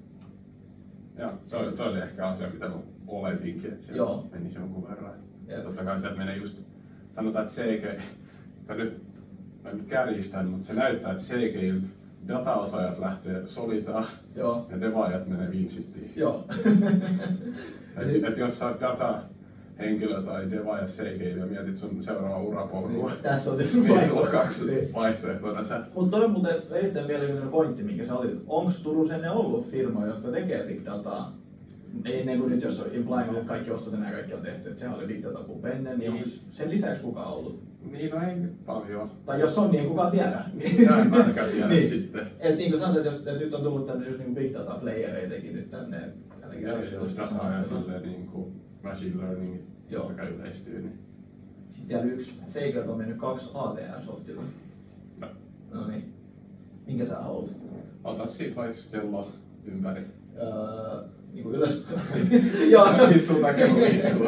[1.18, 2.74] Joo, se oli, toi oli ehkä asia, mitä mä
[3.07, 4.28] oletinkin, että siellä Joo.
[4.33, 5.14] menisi jonkun verran.
[5.46, 6.59] Ja totta kai sieltä menee just,
[7.14, 8.02] sanotaan, että CG,
[8.66, 9.02] tai nyt,
[9.62, 11.87] mä nyt kärjistän, mutta se näyttää, että CGiltä
[12.28, 14.04] dataosaajat lähtee solitaan
[14.37, 14.66] Joo.
[14.70, 16.11] ja devaajat menee Vincittiin.
[16.16, 16.44] Joo.
[17.96, 19.22] Et, et jos sä oot data
[19.78, 24.20] henkilö tai devaaja CG ja mietit sun seuraavaa urapolkua, Niin, Tässä on tietysti niin sulla
[24.20, 24.94] on kaksi Niin.
[24.94, 25.80] vaihtoehtoa tässä.
[25.94, 28.38] Mutta toi on muuten erittäin mielenkiintoinen pointti, minkä sä otit.
[28.46, 31.38] Onko Turussa ennen ollut firmoja, jotka tekee big dataa?
[32.04, 34.80] Ennen kuin nyt, jos on implying, että kaikki ostot ja nämä kaikki on tehty, että
[34.80, 36.24] sehän oli big data boom ennen, niin Niin.
[36.24, 37.62] onko sen lisäksi kukaan ollut?
[37.92, 38.36] Niin, no ei
[38.66, 39.10] paljon.
[39.26, 40.44] Tai jos on, niin ei kukaan tiedä.
[40.90, 41.88] Mä en mäkään tiedä Niin.
[41.88, 42.26] sitten.
[42.40, 44.74] Et niin kuin sanoit, että, jos, että nyt on tullut tämmöisiä just niin big data
[44.74, 45.96] playereitakin nyt tänne.
[46.60, 47.64] Ja ja sanottuna.
[47.64, 49.60] silleen niin kuin machine learning
[49.90, 50.12] Joo.
[50.16, 50.98] kai yleistyy, niin
[51.68, 52.40] Sitten vielä yksi.
[52.46, 54.42] Seikiltä on mennyt kaksi ATR-softilla.
[55.18, 55.28] no,
[55.74, 56.14] No niin.
[56.86, 57.54] Minkä sä haluat?
[58.04, 59.32] ota siitä vaikka kello
[59.64, 60.02] ympäri.
[60.36, 61.88] Öö, niin kuin ylös.
[62.70, 63.06] Joo.
[63.06, 64.26] Mihin suuntaan kello liikkuu?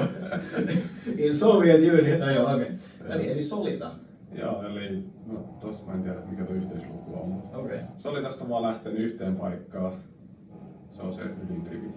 [1.25, 2.21] In Soviet Union.
[2.21, 2.67] No joo, okei.
[2.67, 3.09] Okay.
[3.09, 3.91] No niin, eli Solita.
[4.33, 7.77] Joo, eli no, tossa mä en tiedä mikä tuo yhteisluku on, mutta Okei.
[7.77, 7.89] Okay.
[7.99, 9.93] se oli tästä vaan lähtenyt yhteen paikkaan.
[10.97, 11.91] Se on se ydinrivi.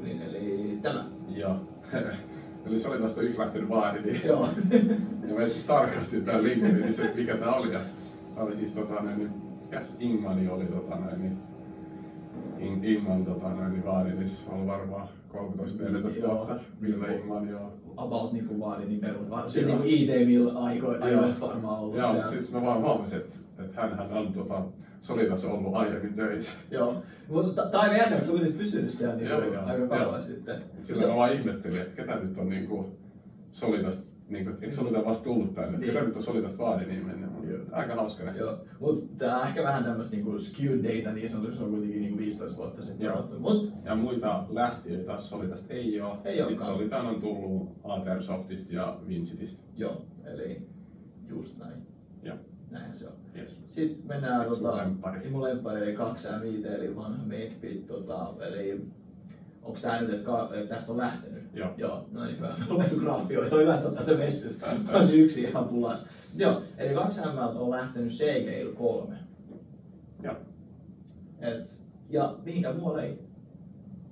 [0.00, 1.04] Eli, eli tämä.
[1.28, 1.56] Ja
[2.66, 4.48] eli se oli tästä yksi lähtenyt vaari, niin Joo.
[5.28, 7.72] ja mä siis tarkastin tämän linkin, niin se mikä tää oli.
[7.72, 7.80] Ja
[8.34, 9.30] tää oli siis tota noin, niin,
[9.62, 11.38] mikäs Ingmani oli tota noin, niin
[12.58, 16.36] In, Ingman tota noin, niin niin se on varmaan 13-14 Joo.
[16.36, 16.56] vuotta.
[16.80, 17.72] Ville Ingman, joo.
[17.96, 19.26] About niinku vaan niin perun.
[19.46, 19.82] Siinä Joo.
[19.82, 24.32] niinku IT-mill aikoina ajoista varmaan ollut Joo, siis mä vaan huomasin, että, että hänhän on
[24.32, 24.62] tota,
[25.00, 26.52] Solitas ollut aiemmin töissä.
[26.70, 27.02] Joo.
[27.28, 29.64] Mutta on aika jännä, että se on kuitenkin pysynyt siellä niinku Joo, joo.
[29.66, 30.22] aika kauan Joo.
[30.22, 30.56] sitten.
[30.82, 32.86] Sillä mä vaan ihmettelin, että ketä nyt on niinku
[33.52, 37.26] Solitasta, niinku, että eikö Solita vasta tullut tänne, että ketä nyt on Solitasta vaari niin.
[37.50, 37.60] Joo.
[37.72, 38.38] Aika hauska nähdä.
[38.38, 42.00] Joo, mutta tää on ehkä vähän tämmöistä niinku skewed data niin sanotusti, se on kuitenkin
[42.00, 43.28] niinku 15 vuotta sitten Joo.
[43.38, 46.16] Mut Ja muita lähtiöitä taas Solitasta ei ole.
[46.24, 46.66] Ei Sitten.
[46.66, 49.62] Solitaan on tullut ATR Softista ja Vincitistä.
[49.76, 50.62] joo, eli
[51.28, 51.76] just näin.
[52.22, 52.36] Joo.
[52.76, 53.12] Näinhän se on.
[53.36, 53.56] Yes.
[53.66, 55.30] Sitten mennään Sun tota, lemppari.
[55.30, 58.86] mun lemppari eli 2 M5 eli vanha Makebit, tota, eli
[59.62, 61.42] onks tää nyt, että, että tästä on lähtenyt?
[61.54, 61.70] Joo.
[61.76, 62.56] Joo, no niin hyvä.
[62.70, 64.66] Oli sun graffi, se on hyvä, että sä oot tässä messissä.
[64.66, 66.06] Mä olisin yksi ihan pulas.
[66.36, 69.16] Joo, eli 2 M on lähtenyt Seagail 3.
[70.22, 70.34] Joo.
[71.40, 73.26] Et, ja mihinkään muualle ei.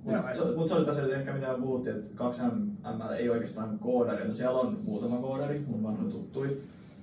[0.03, 4.27] Mutta se, mut se oli ehkä mitä puhuttiin, että 2 M ei oikeastaan koodari.
[4.27, 6.57] No siellä on muutama koodari, mun vanha tuttui.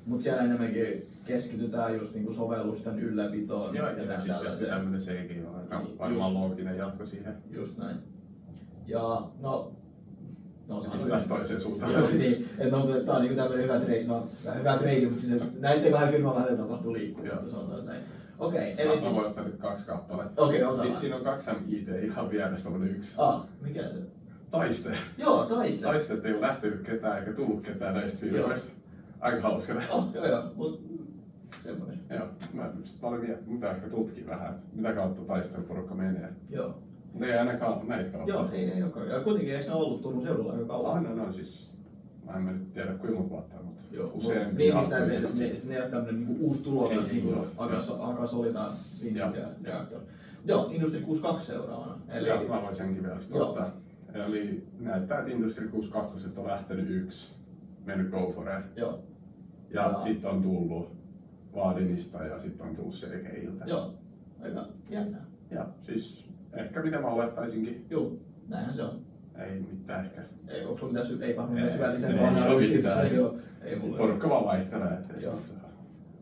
[0.07, 4.71] Mutta siellä enemmänkin keskitytään just niinku sovellusten ylläpitoon Joo, ja ja sitten tällaiseen.
[4.71, 7.35] tämmönen sekin on aika Niin, varmaan looginen jatko siihen.
[7.51, 7.97] Just näin.
[8.87, 9.73] Ja no...
[10.69, 11.93] No, Sitten on taas toiseen suuntaan.
[11.93, 14.23] Joo, niin, että no, tää on niinku tämmönen hyvä treidi, no,
[14.59, 17.49] hyvä treidi, mutta siis et näiden kahden firman välillä tapahtuu liikkuvuutta, Joo.
[17.49, 18.03] sanotaan näin.
[18.39, 20.43] Okei, Mä, eli mä voin ottaa nyt kaksi kappaletta.
[20.43, 23.15] Okei, ota Si- siinä on kaksi MIT ihan vieressä tämmönen yksi.
[23.19, 23.99] ah, mikä se?
[24.51, 24.91] Taiste.
[25.19, 25.83] Joo, taiste.
[25.85, 28.73] Taisteet ei ole lähtenyt ketään eikä tullut ketään näistä firmoista.
[29.21, 29.73] Aika hauska.
[29.91, 30.81] Oh, joo, joo, mut
[31.63, 32.01] semmonen.
[32.11, 32.71] Joo, mä,
[33.03, 36.29] olin miettinyt, mitä ehkä tutkin vähän, että mitä kautta taisteluporukka menee.
[36.51, 36.75] Joo.
[37.13, 38.33] Mutta ei ainakaan näitä kautta.
[38.33, 39.09] Joo, ei, ei olekaan.
[39.09, 40.97] Ja kuitenkin eikö se ollut Turun seudulla aika kauan?
[40.97, 41.71] Aina no, siis,
[42.27, 44.57] mä en mä nyt tiedä kuinka monta vuotta, mutta Joo, useampi.
[44.57, 47.47] Niin, mistä ne, ne, ne on tämmönen niinku uusi tulokas, Ei, niinku Joo.
[49.65, 50.01] reaktor.
[50.45, 51.99] Joo, Industry 62 seuraavana.
[52.09, 53.49] Eli, Joo, mä voin senkin vielä sitten Joo.
[53.49, 53.71] ottaa.
[54.15, 57.33] Eli näyttää, että Industry 62 on lähtenyt yksi,
[57.85, 58.77] mennyt Go for it.
[58.77, 58.99] joo,
[59.71, 60.01] Ja Joo.
[60.01, 61.02] sitten on tullut
[61.55, 63.65] Vaadinista ja sitten on tullut Sergeiltä.
[63.65, 63.95] joo,
[64.43, 65.25] aika jännää.
[65.51, 68.13] Ja siis ehkä mitä mä olettaisinkin, Joo,
[68.49, 69.01] näinhän se on.
[69.39, 70.23] ei mitään ehkä.
[70.49, 73.37] Ei, onko sulla mitään, sy- ei varmaan Ei, syvällisempää ei analyysiä tässä, joo.
[73.63, 73.97] Ei mulla.
[73.97, 74.93] Porukka vaan vaihtelee.
[74.93, 75.39] Että Joo.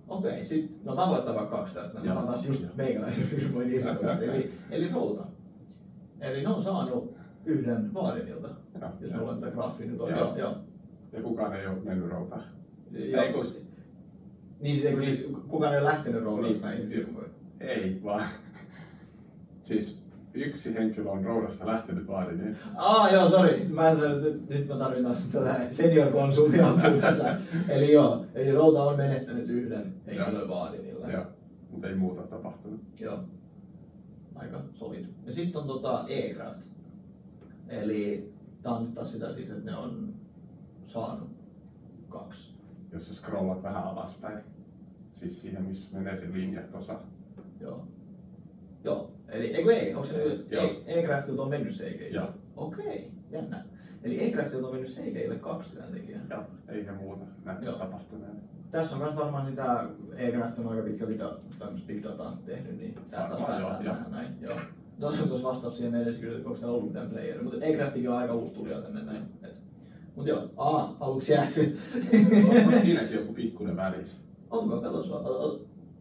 [0.08, 3.72] Okei, sit, no mä voin ottaa vaikka kaksi tästä, mä otan taas just meikäläisen firmoin
[3.72, 5.26] isokoista, eli, eli Routa.
[6.20, 7.14] Eli ne on saanut
[7.44, 8.48] yhden vaadinilta,
[9.00, 9.20] jos joo.
[9.20, 10.10] mulla on tämä graffi nyt on.
[10.10, 10.36] Joo.
[10.36, 10.56] Joo.
[11.12, 12.42] Ja kukaan ei ole mennyt routaan.
[12.94, 13.46] Ei kun,
[14.60, 16.78] Niin siis, eikö siis kukaan ei ole lähtenyt roudasta Niin.
[16.78, 17.30] näihin firmoihin?
[17.60, 18.24] ei vaan.
[19.68, 20.00] siis
[20.34, 22.56] yksi henkilö on roudasta lähtenyt Vaadiniin.
[22.76, 23.66] Aa joo, sori.
[23.68, 27.36] Mä en, nyt, nyt mä tarvin taas tätä senior konsultin apua tässä.
[27.68, 31.10] eli joo, eli Routa on menettänyt yhden henkilön vaadinilla.
[31.10, 31.24] Joo,
[31.70, 32.80] mutta ei muuta tapahtunut.
[33.00, 33.18] Joo.
[34.34, 35.04] Aika solid.
[35.26, 36.60] Ja sitten on tota E-Craft.
[37.68, 40.14] Eli tää on nyt taas sitä siis, että ne on
[40.84, 41.28] saanut
[42.08, 42.54] kaksi.
[42.92, 44.38] Jos sä scrollat vähän alaspäin,
[45.12, 47.00] siis siihen missä menee se linja tuossa.
[47.60, 47.86] Joo.
[48.84, 49.10] Joo.
[49.28, 49.94] Eli eikö ei?
[49.94, 50.52] Onko se nyt.
[50.52, 52.16] E- E-Craftilta on mennyt Seigeille?
[52.16, 52.28] Joo.
[52.56, 53.64] Okei, jännä.
[54.02, 56.22] Eli E-Craftilta on mennyt Seigeille kaksi työntekijää.
[56.30, 57.24] Joo, eikä muuta
[57.62, 57.78] Joo.
[57.78, 58.36] tapahtuneen.
[58.70, 59.84] Tässä on myös varmaan sitä,
[60.16, 64.10] E-Craft on aika pitkälti da, tämmöistä big dataa tehnyt, niin tästä taas päästään joo, tähän
[64.12, 64.28] näin.
[64.40, 64.56] Joo.
[65.00, 68.10] Tuossa on tuossa vastaus siihen edes kyllä, että onko täällä ollut mitään playeria, mutta E-Craftikin
[68.10, 69.22] on aika uusi tulija tänne näin.
[69.42, 69.60] Et.
[70.16, 71.78] Mut joo, aa, aluksi jää sit.
[72.66, 74.16] On siinäkin joku pikkuinen välis.
[74.50, 75.24] Onko, katos vaan.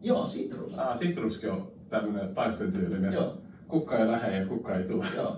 [0.02, 0.80] Joo, Citrus.
[0.80, 3.38] Ah, Citruskin on tämmönen taisten tyylinen, että Joo.
[3.68, 5.06] kukka ei lähde ja kukka ei tule.
[5.16, 5.36] Joo.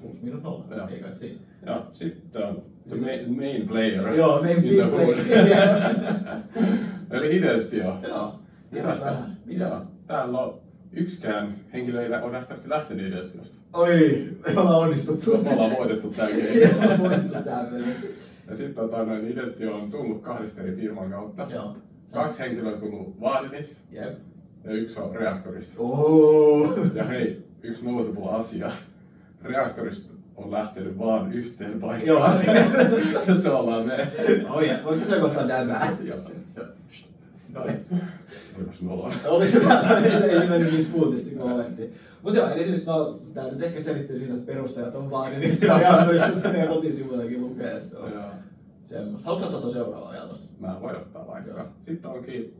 [0.00, 0.88] Plus minus nolla, Joo.
[0.88, 1.40] ei kai siinä.
[1.66, 4.08] Joo, sitten on the main, main player.
[4.08, 5.16] Joo, main player.
[7.10, 7.98] Eli Identio.
[8.08, 8.34] Joo.
[8.82, 9.36] Vähän.
[9.44, 9.64] Mitä?
[9.64, 9.82] Joo.
[10.06, 10.60] Täällä on
[10.92, 13.61] yksikään henkilö ei ole nähtävästi lähtenyt Identiosta.
[13.72, 15.42] Oi, me ollaan onnistuttu.
[15.42, 16.62] Me ollaan voitettu tää peli.
[18.50, 21.46] Ja sitten tota, noin Identio on tullut kahdesta eri firman kautta.
[21.50, 21.76] Joo.
[22.12, 24.18] Kaksi henkilöä on tullut Vaadinista Jep.
[24.64, 25.74] ja yksi on Reaktorista.
[25.78, 26.74] Ooo.
[26.94, 28.70] Ja hei, yksi notable asia.
[29.42, 32.06] Reaktorista on lähtenyt vaan yhteen paikkaan.
[32.06, 33.36] Joo.
[33.42, 34.08] se ollaan me.
[34.50, 35.96] Oi, voisiko se kohtaa dämää?
[36.04, 36.18] Joo.
[37.52, 37.86] Noin.
[38.56, 39.12] Olipas noloa.
[39.28, 41.94] Oli se vähän, se ei mennyt niin smoothisti kuin olettiin.
[42.22, 45.74] Mutta joo, eli siis no, tää nyt ehkä selittyy siinä, että perustajat on vaan niistä
[45.74, 48.24] ajatukista, meidän kotisivuillakin lukee, että se on Joo.
[48.84, 49.26] semmoista.
[49.26, 50.46] Haluatko ottaa tuon seuraavaa ajatusta?
[50.60, 51.68] Mä voin ottaa vaikka.
[51.86, 52.56] Sitten onkin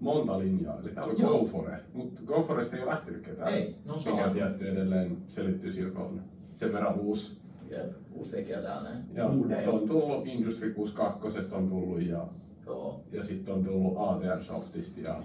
[0.00, 0.78] monta linjaa.
[0.82, 1.38] Eli täällä on Joo.
[1.38, 3.52] GoFore, mutta GoForesta ei ole lähtenyt ketään.
[3.52, 4.34] Ei, ne on Mikä saatu.
[4.34, 6.22] tietty edelleen selittyy sillä, kun on
[6.54, 7.38] sen verran uusi.
[7.70, 9.04] Jep, uusi tekijä täällä näin.
[9.14, 12.26] Ja on tullut Industry 62 on tullut ja,
[12.68, 15.16] Joo, ja sitten on tullut ATR Softista ja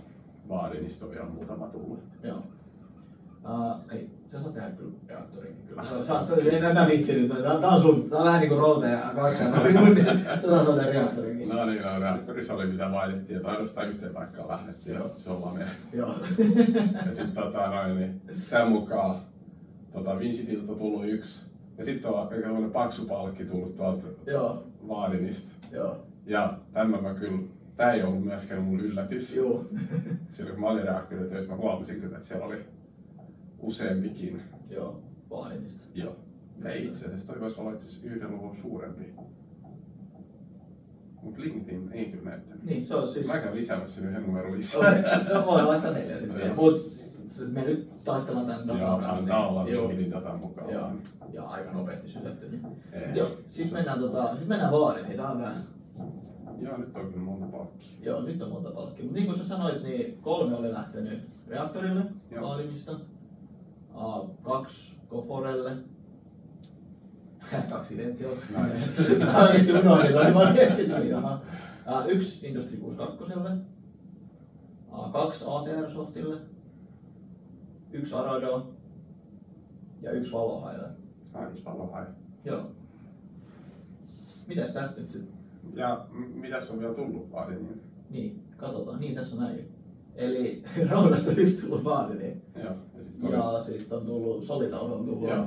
[1.06, 2.00] on vielä muutama tullut.
[2.24, 2.38] joo.
[3.50, 5.84] Uh, ei, sä saat tehdä kyllä reaktorinkin kyllä.
[5.84, 7.44] Sä, sä, sä, en mä viitti nyt.
[7.44, 9.46] Tää, tää on sun, tää on vähän niinku Route ja kaksia.
[9.46, 11.50] Sä saat tehdä reaktorinkin.
[11.50, 15.12] No niin, no, reaktorissa oli mitä vaihdettiin, että ainoastaan yhteen paikkaan lähdettiin Joo.
[15.18, 15.74] se on vaan meidän.
[15.94, 16.16] Joo.
[17.06, 19.16] Ja sitten tota, noin, niin, tämän mukaan
[19.94, 21.42] tota, Vincitilta on tullut yksi.
[21.78, 25.52] Ja sitten on aika paksu palkki tullut tuolta Joo, Vaadinista.
[25.72, 25.98] joo.
[26.26, 27.40] Ja tämän mä kyllä,
[27.76, 29.36] tää ei ollut myöskään mun yllätys.
[29.36, 29.66] Joo.
[30.34, 32.66] Silloin kun mä olin reaktoritöissä, mä huomasin kyllä, että siellä oli
[33.60, 34.42] useampikin.
[34.70, 35.84] Joo, Vaadinista.
[35.96, 36.16] Joo.
[36.66, 39.14] Ei itse asiassa, toi voisi olla itse yhden luvun suurempi.
[41.22, 42.64] Mutta LinkedIn ei kyllä näyttänyt.
[42.64, 43.28] Niin, se on siis...
[43.28, 44.90] Mä käyn lisäämässä sen yhden numeron lisää.
[44.90, 46.48] Okei, no voi laittaa neljä nyt siihen.
[46.48, 46.56] Joo.
[46.56, 46.92] Mut
[47.52, 49.24] me nyt taistellaan tämän Joo, datan kanssa.
[49.24, 49.88] antaa olla Joo.
[49.88, 50.74] LinkedIn datan mukaan.
[50.74, 50.90] Joo,
[51.34, 52.50] ja aika nopeasti sysätty.
[52.50, 52.62] Niin.
[53.16, 55.56] Joo, sit mennään, tota, sit mennään vaariin, niin tää on tää.
[56.60, 57.90] Joo, nyt on kyllä monta palkkia.
[58.02, 59.04] Joo, nyt on monta palkkia.
[59.06, 62.48] Mutta niin kuin sä sanoit, niin kolme oli lähtenyt reaktorille Joo.
[62.48, 62.92] vaarimista.
[63.96, 65.78] Uh, kaksi Goforelle.
[67.70, 67.96] kaksi.
[67.96, 69.16] Nice.
[69.26, 71.42] Mä oikeesti unohdin toi, ihan.
[71.88, 73.34] Uh, yksi Industry 62.
[74.92, 76.38] Uh, kaksi ATR Softille.
[77.92, 78.74] Yksi Arado.
[80.02, 81.04] Ja yksi Valohaille.
[81.34, 82.06] Sainis valohai.
[82.46, 82.72] Joo.
[84.48, 85.43] Mitäs tästä nyt sitten?
[85.74, 87.56] Ja m- mitäs on vielä tullut vaadi
[88.10, 88.44] niin?
[88.58, 89.00] Katsotaan.
[89.00, 89.68] Niin, tässä on näin.
[90.16, 92.74] Eli Roudasta yksi tullut vaari, niin Joo.
[93.32, 95.30] Ja sitten on tullut, Solitaus on tullut.
[95.30, 95.46] Joo,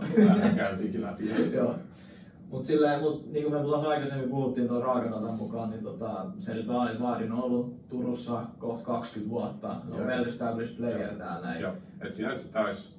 [0.57, 1.25] käytiinkin läpi.
[1.57, 1.75] Joo.
[2.51, 6.55] Mut silleen, mut niin kuin me tuossa aikaisemmin puhuttiin tuon raakanatan mukaan, niin tota, se
[6.55, 9.77] nyt vaan, että Vaadin on ollut Turussa kohta 20 vuotta.
[9.89, 11.61] Ne on well established player täällä näin.
[11.63, 12.96] Joo, et sinänsä olisi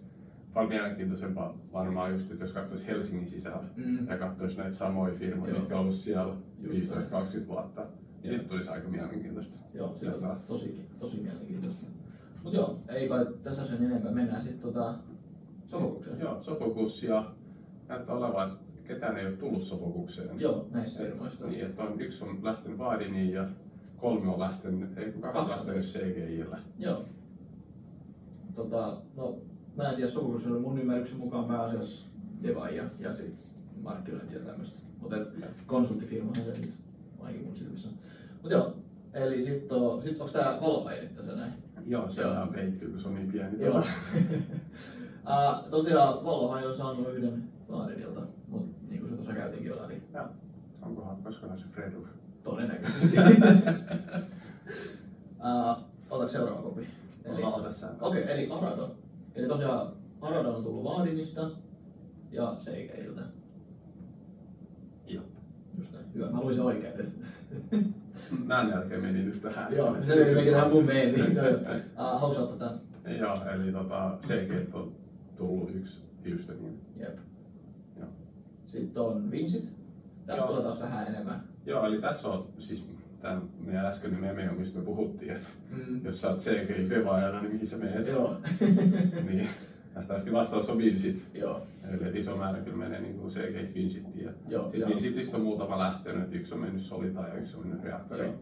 [0.57, 4.07] paljon mielenkiintoisempaa varmaan just, että jos katsoisi Helsingin sisällä Mm.
[4.07, 5.59] ja katsoisi näitä samoja firmoja, Joo.
[5.59, 6.91] mitkä on ollut siellä Just
[7.43, 7.81] 15-20 vuotta,
[8.23, 9.57] niin sitten tulisi aika mielenkiintoista.
[9.73, 10.35] Joo, se on Sieltä.
[10.47, 11.85] tosi, tosi mielenkiintoista.
[12.43, 14.11] Mut joo, ei kai tässä sen enempää.
[14.11, 14.95] Mennään sitten tota
[15.65, 16.19] Sofokukseen.
[16.19, 17.23] Joo, Sofokuksia
[17.87, 20.39] näyttää olevan, että ketään ei ole tullut Sofokukseen.
[20.39, 21.47] Joo, näistä firmoista.
[21.47, 23.47] Niin, että on, yksi on lähtenyt Vaadiniin ja
[23.97, 26.57] kolme on lähtenyt, ei kun kaksi, Kaksi lähtenyt CGIlle.
[26.79, 27.05] Joo.
[28.55, 29.37] Tota, no,
[29.77, 32.07] mä en tiedä, Sofokuksen oli mun ymmärryksen mukaan pääasiassa
[32.43, 34.79] devaajia ja sit markkinointia ja tämmöistä.
[35.01, 35.17] Mutta
[35.65, 36.73] konsulttifirmahan se nyt
[37.19, 37.89] ainakin mun silmissä.
[38.41, 38.75] Mut joo,
[39.13, 41.53] eli sit, on, sit onks tää Valhai nyt tässä näin?
[41.85, 43.65] Joo, se on peittyy, kun se on niin pieni.
[43.65, 43.77] Joo.
[43.79, 43.83] uh,
[45.71, 50.03] tosiaan Valhai on saanut yhden Vaarinilta, mutta niin kuin se tuossa käytiinkin jo läpi.
[50.13, 50.25] Joo.
[50.81, 52.07] Onkohan, koska se Fredu?
[52.43, 53.17] Todennäköisesti.
[55.39, 55.77] uh,
[56.09, 56.87] otatko seuraava kopi?
[57.25, 57.43] Eli.
[57.43, 58.95] Okei, okay, eli Arado.
[59.37, 61.51] Eli tosiaan Arado on tullut Vaadinista
[62.31, 63.21] ja Seikeiltä.
[65.07, 65.23] Joo.
[65.77, 66.05] Just näin.
[66.13, 67.15] Hyvä, mä luin oikein nyt.
[68.45, 69.75] Näin jälkeen meni nyt tähän.
[69.75, 71.35] Joo, se oli mekin tähän mun meemiin.
[71.35, 71.45] Joo.
[71.47, 71.55] uh,
[72.19, 72.69] Haluatko ottaa
[73.03, 73.17] tän?
[73.17, 74.91] Joo, eli tota, CG on
[75.35, 76.81] tullut yksi Houstoniin.
[76.99, 77.17] Jep.
[77.99, 78.07] Joo.
[78.65, 79.75] Sitten on Vincit.
[80.25, 81.43] Tästä tulee taas vähän enemmän.
[81.65, 82.85] Joo, eli tässä on siis
[83.21, 85.47] tämä meidän äskeinen meme, on, mistä me puhuttiin, että
[85.87, 86.05] Mm.
[86.05, 88.07] jos sä oot CG devaajana, niin mihin sä menet?
[88.07, 88.35] Joo.
[89.29, 89.47] niin,
[89.95, 91.25] nähtävästi vastaus on Vincit.
[91.33, 91.61] Joo.
[92.01, 94.25] Eli iso määrä kyllä menee niin kuin CG Vincittiin.
[94.25, 94.89] Ja Joo, siis joo.
[94.89, 98.33] Vincitistä on muutama lähtenyt, että yksi on mennyt Solitaan ja yksi on mennyt Reaktoriin.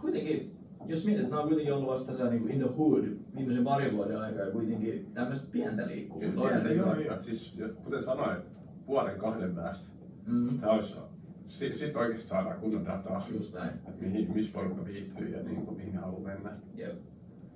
[0.00, 3.04] Kuitenkin, jos mietit, että nämä on kuitenkin ollut vasta tässä niin in the hood
[3.36, 6.20] viimeisen parin vuoden aikaa ja kuitenkin tämmöistä pientä liikkuu.
[6.20, 7.22] Kyllä, pientä, joo, kuin- joo.
[7.22, 8.50] Siis kuten sanoin, että
[8.86, 10.58] vuoden kahden päästä Mm.
[10.58, 10.96] tämä olisi,
[11.48, 13.70] sitten sit oikeasti saadaan kunnon dataa, Just näin.
[13.70, 16.52] että mihin, missä porukka viihtyy ja niin kuin, mihin ne haluaa mennä.
[16.74, 16.92] Jep.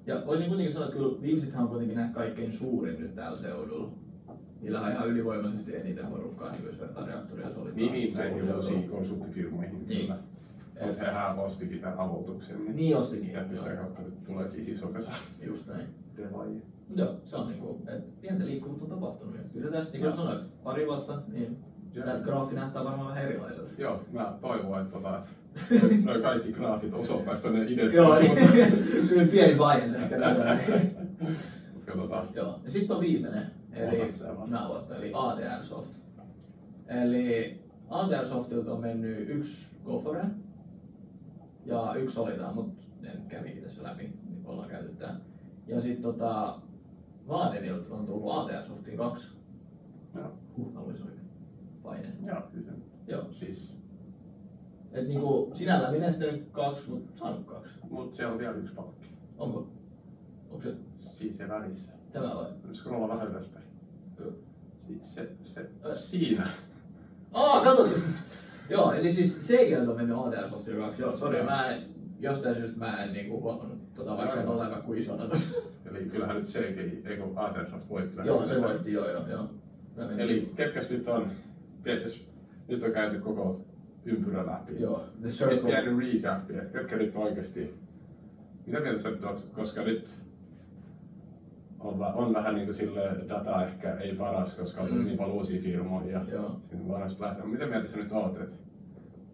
[0.07, 3.91] Ja voisin kuitenkin sanoa, että kyllä Vincithän on kuitenkin näistä kaikkein suurin nyt täällä seudulla.
[4.61, 7.77] Niillä on ihan ylivoimaisesti eniten porukkaa, niin kuin jos vertaa reaktoria ja solitaan.
[7.77, 8.91] Niin, niin uusiin seudulla.
[8.97, 10.01] konsulttifirmoihin Niin.
[10.01, 10.19] kyllä.
[10.87, 13.33] Mutta hehän ostikin tämän aloituksen, niin, Niin ostikin.
[13.33, 15.11] ja sitä kautta nyt tuleekin iso kasa
[15.43, 15.87] Just näin.
[16.17, 16.61] devaajia.
[16.97, 19.37] Joo, se on niinku, että pientä liikkuvuutta on tapahtunut.
[19.37, 21.57] Et Kyllä tästä, niin kuin sanoit, pari vuotta, niin
[21.95, 22.07] Joo.
[22.07, 23.71] tämä graafi näyttää varmaan vähän erilaiselta.
[23.79, 28.93] Joo, mä toivon, että, tota, että kaikki graafit osoittaisi tonne Joo, identiteettiin.
[28.93, 29.07] niin.
[29.09, 30.09] se oli pieni vaihe sen
[31.97, 34.03] tota, Joo, ja sitten on viimeinen, eli
[34.59, 35.95] aloitan, eli ATR Soft.
[36.89, 40.25] Eli ATR Softilta on mennyt yksi Gofore
[41.67, 45.17] ja yksi Solitaan, mutta ne nyt kävikin tässä läpi, niin ollaan käyty tää.
[45.67, 46.59] Ja sitten tota,
[47.29, 49.33] Vaadenilta on tullut ATR Softiin kaksi.
[50.15, 51.20] joo, Huh, mä luin oikein.
[51.83, 52.15] Paineet.
[52.27, 52.73] joo, kyllä.
[53.07, 53.25] Joo.
[53.33, 53.75] Siis,
[54.93, 57.75] Et niinku sinällään menettänyt kaksi, mutta saanut kaksi.
[57.91, 59.07] mut siellä on vielä yksi palkki.
[59.39, 59.69] Onko?
[60.51, 60.75] Onko se
[61.19, 61.93] Siis se välissä.
[62.13, 62.47] tämä vai?
[62.75, 63.65] Scrolla vähän ylöspäin.
[64.21, 64.33] Joo.
[64.87, 65.97] Siis se, se, Ö.
[65.99, 66.47] siinä.
[67.33, 67.97] Aa, kato se!
[68.71, 71.03] Joo, eli siis CGL on mennyt ATR Softilla kaksi.
[71.03, 71.83] Joo, sori, mä en,
[72.21, 75.59] jostain syystä mä en niinku huomannut, tota, vaikka se on oleva kuin isona tossa.
[75.91, 79.49] Eli kyllähän nyt CGI, eikö Atersoft voitti vähän Joo, se voitti, joo, joo, joo.
[80.19, 81.33] Eli ketkäs nyt on,
[81.85, 82.29] jos
[82.69, 83.61] nyt on käyty koko
[84.05, 84.81] ympyrä läpi.
[84.83, 85.63] Joo, The Circle.
[85.71, 87.75] pieni recap, että ketkä nyt oikeasti,
[88.67, 90.15] mitä mieltä sä nyt oot, koska nyt
[91.81, 95.05] on, on vähän niin kuin sille data ehkä ei paras, koska on Mm.
[95.05, 96.61] niin paljon uusia firmoja ja Joo.
[96.71, 97.49] sinne lähdetään.
[97.49, 98.57] Mitä mieltä sä nyt oot, että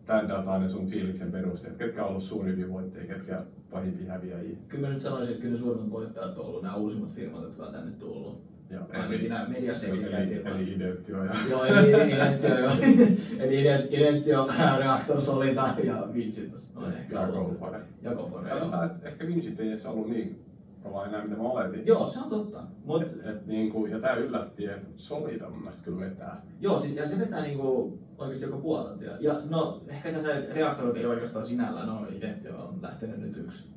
[0.07, 4.57] tämän datan ja sun fiiliksen perusteella, ketkä on ollut suurimpia voittajia, ketkä pahimpia häviäjiä?
[4.69, 7.67] Kyllä mä nyt sanoisin, että kyllä ne suurimmat voittajat on ollut nämä uusimmat firmat, jotka
[7.67, 8.43] on tänne tullut.
[8.71, 10.55] Joo, ainakin nämä mediaseksikkäät eli, firmat.
[10.55, 12.71] eli Identio ja Joo, eli Identio, joo.
[13.41, 14.49] eli Ident- Identio,
[14.79, 16.53] Reactor Solita ja Vincit.
[16.75, 17.27] No, ehkä ja.
[17.27, 17.81] GoFore.
[18.03, 18.59] Ja GoFore, joo.
[18.59, 20.45] Sanotaan, että ehkä Vincit ei edes ollut niin
[20.83, 21.87] kova enää, mitä mä oletin.
[21.87, 22.63] Joo, se on totta.
[22.85, 26.43] Mut, Et, et, niin kuin, ja tää yllätti, että Solita mun mielestä kyllä vetää.
[26.61, 29.05] joo, siis, ja se vetää niinku oikeesti joka puolelta.
[29.05, 33.37] Ja, ja no, ehkä tässä että reaktorit ei oikeastaan sinällään ole Identio on lähtenyt nyt
[33.37, 33.69] yksi.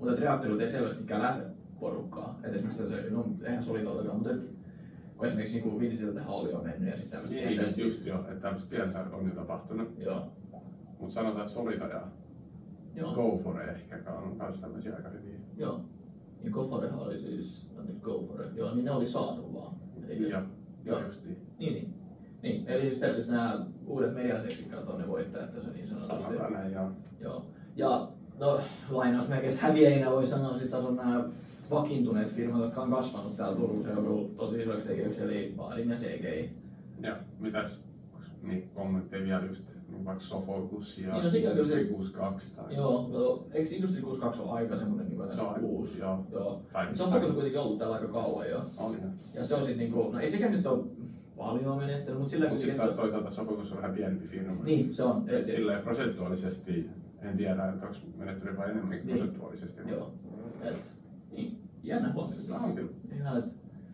[0.00, 1.42] Mutta reaktorit ei selvästikään lähde
[1.82, 2.38] porukkaa.
[2.44, 4.50] Et esimerkiksi se, no eihän Solitoltakaan, mutta et,
[5.16, 8.34] kun esimerkiksi niinku Vincitiltä oli jo mennyt ja sitten tämmöistä Niin, niin just jo, että
[8.34, 9.88] tämmöistä pientä on jo tapahtunut.
[9.98, 10.32] Joo,
[10.98, 12.02] Mutta sanotaan, että Solita ja
[12.94, 13.14] joo.
[13.14, 15.38] GoFore ehkä on myös tämmöisiä aika hyviä.
[15.56, 15.80] Joo.
[16.44, 19.74] Ja Goforehan oli siis, anteeksi Gofore, joo, niin ne oli saanut vaan.
[20.08, 20.42] Ja,
[20.84, 20.98] Joo.
[20.98, 21.36] ja just niin.
[21.58, 21.94] Niin, niin.
[22.42, 26.22] Niin, eli siis periaatteessa nämä uudet mediaseksikkaat on ne voittajat tässä niin sanotusti.
[26.22, 26.90] Sanotaan näin, joo.
[27.20, 27.46] Joo.
[27.76, 31.24] Ja no, lainausmerkeissä häviäjinä voi sanoa taas on nämä
[31.72, 36.50] vakiintuneet firmat, jotka on kasvanut täällä Turun seudulla tosi isoiksi tekijöiksi, eli Vaadin ja CGI.
[37.00, 37.80] Ja mitäs
[38.42, 42.74] niin kommentteja vielä just niin vaikka Sofocus ja Niin, no se- Industry 62 tai...
[42.76, 46.00] Joo, no, eikö Industry 62 ole aika semmoinen niin Se on aika uusi?
[46.00, 46.26] joo.
[46.32, 46.50] Joo.
[46.62, 48.56] Mutta Sofocus on kuitenkin ollut täällä aika kauan jo.
[48.80, 49.08] On jo.
[49.34, 50.84] Ja se on sitten niinku, no ei sekään nyt ole
[51.36, 54.64] paljon menettänyt, mutta sillä Mutta sitten kuitenkin, taas toisaalta Sofocus on vähän pienempi firma.
[54.64, 55.28] Niin, se on.
[55.28, 56.90] Et silleen prosentuaalisesti,
[57.22, 59.18] en tiedä, että onko menettänyt vai enemmän Niin.
[59.18, 59.80] prosentuaalisesti.
[59.90, 60.12] joo.
[60.62, 61.01] Et,
[61.32, 62.34] niin, jännä huomio.
[62.64, 62.90] On kyllä.
[63.16, 63.44] Ihan, et,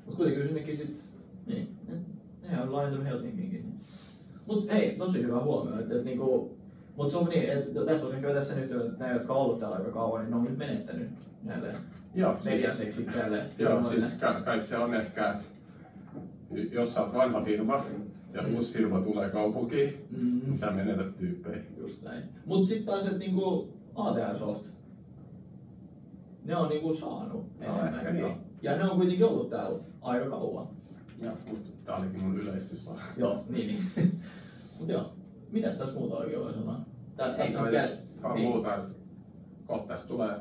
[0.06, 1.04] mut kuitenkin sinnekin sit,
[1.46, 3.64] niin, ne- ne on laajentunut Helsinkiinkin.
[4.48, 6.56] Mut hei, tosi hyvä huomio, että et, niinku,
[6.96, 9.60] mut se on niin, että tässä on ehkä tässä nyt, että nämä, jotka on ollut
[9.60, 11.08] täällä aika kauan, niin ne on nyt menettänyt
[11.42, 11.74] näille
[12.14, 15.44] Joo, siis, mediaseksikkäille joo, siis ka- kai se on ehkä, että
[16.72, 17.84] jos sä oot vanha firma
[18.32, 18.54] ja Mm.
[18.54, 21.62] uusi firma tulee kaupunkiin, Mm, niin sä menetät tyyppejä.
[21.78, 22.22] just näin.
[22.46, 24.64] Mut sit taas, että niinku ATR Soft,
[26.48, 28.18] ne on niinku saanut No, enemmänkin.
[28.18, 28.38] joo.
[28.62, 30.66] Ja ne on kuitenkin ollut täällä aika kauan.
[31.22, 32.98] Joo, mutta tää olikin mun yleistys vaan.
[33.16, 34.10] Joo, niin niin.
[34.80, 35.12] Mut joo,
[35.50, 36.80] mitäs tässä muuta oikein voi sanoa?
[37.16, 37.88] Tää, tässä on käy...
[38.22, 38.48] Vaan niin.
[38.48, 38.78] muuta,
[39.66, 40.36] kohta tästä tulee.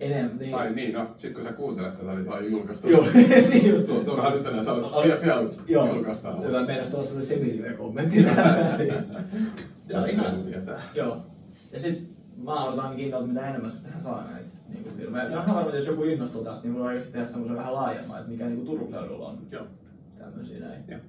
[0.00, 0.50] Enemmän, niin.
[0.50, 2.88] Tai niin, no, sit kun sä kuuntelet tätä, niin tää on julkaistu.
[2.88, 3.06] Joo,
[3.50, 3.86] niin just.
[3.86, 5.94] Tuo, turhaa nyt enää sanoa, pian, pian Joo.
[5.94, 6.44] julkaistaan.
[6.44, 8.80] Hyvä, meidän tuossa sellainen semilive-kommentti tähän.
[9.88, 10.44] Joo, ihan.
[10.94, 11.16] Joo.
[11.72, 15.24] Ja sit mä odotan ainakin innolla, mitä enemmän se tähän saa näitä niinku firmoja.
[15.24, 17.74] Ja ihan varma, että jos joku innostuu tästä, niin mulla on oikeasti tehdä semmoisen vähän
[17.74, 19.66] laajemman, että mikä niinku Turun seudulla on Joo.
[20.18, 20.84] tämmösiä näin.
[20.88, 21.00] Joo.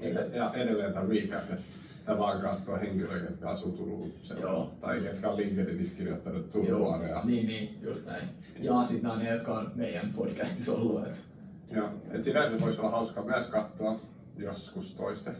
[0.00, 1.58] Eikä, Ja edelleen tämän recap,
[2.04, 4.50] tämä vaan katsoo henkilöitä, jotka asuu Turun seudulla.
[4.50, 4.72] Joo.
[4.80, 8.22] Tai jotka on LinkedInissä kirjoittanut Turun niin, niin, just näin.
[8.60, 11.06] Ja sit nää on ne, jotka on meidän podcastissa ollut.
[11.06, 11.22] Et.
[11.70, 11.88] Joo.
[12.10, 14.00] Et sinänsä voisi olla hauska myös katsoa
[14.36, 15.30] joskus toiste.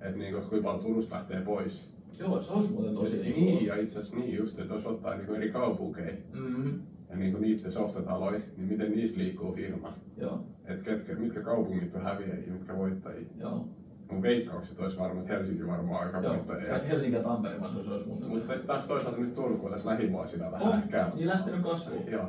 [0.00, 1.90] Että et kuinka paljon Turusta lähtee pois.
[2.18, 3.64] Joo, se olisi muuten tosi niin, niinku...
[3.64, 7.72] ja itse asiassa niin just, että jos ottaa niinku eri kaupunkeja Mm, ja niinku niiden
[7.72, 9.92] softataloja, niin miten niistä liikkuu firma.
[10.16, 13.26] joo, Et ketkä, mitkä kaupungit on häviäjiä, mitkä voittajia.
[13.40, 13.68] joo.
[14.10, 16.34] Mun veikkaukset olisi varmaan, että Helsinki varmaan aika joo.
[16.34, 16.78] voittajia.
[16.78, 19.88] Helsinki ja Tampere, sanoisin, se olisi mun Mutta sitten taas toisaalta nyt Turku on tässä
[19.88, 21.06] lähivuosina vähän On, ehkä.
[21.16, 22.02] niin lähtenyt kasvuun.
[22.10, 22.24] Joo,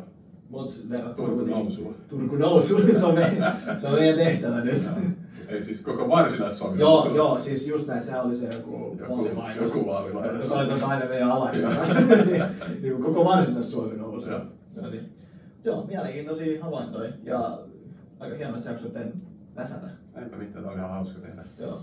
[0.50, 1.96] Mut verrattuna Turku nousuun.
[2.10, 4.82] Turku nousu, se on meidän, se on meidän tehtävä nyt.
[5.52, 7.16] Ei siis koko varsinais-Suomi joo, nousuun.
[7.16, 9.76] joo, siis just näin, se oli se joku, Joku- vaalivainos.
[9.76, 10.48] joku vaalivainos.
[10.50, 12.00] Se oli tuossa aina meidän alakerrassa.
[12.82, 14.30] niin kuin koko varsinais-Suomi nousu.
[14.30, 14.42] Joo.
[14.82, 15.14] No niin.
[15.64, 17.60] Joo, mielenkiintoisia havaintoja ja
[18.20, 19.14] aika hienoa, että sä jaksot tän
[19.56, 19.88] väsätä.
[20.24, 21.44] Eipä mitään, tää oli ihan hauska tehdä.
[21.62, 21.78] Joo.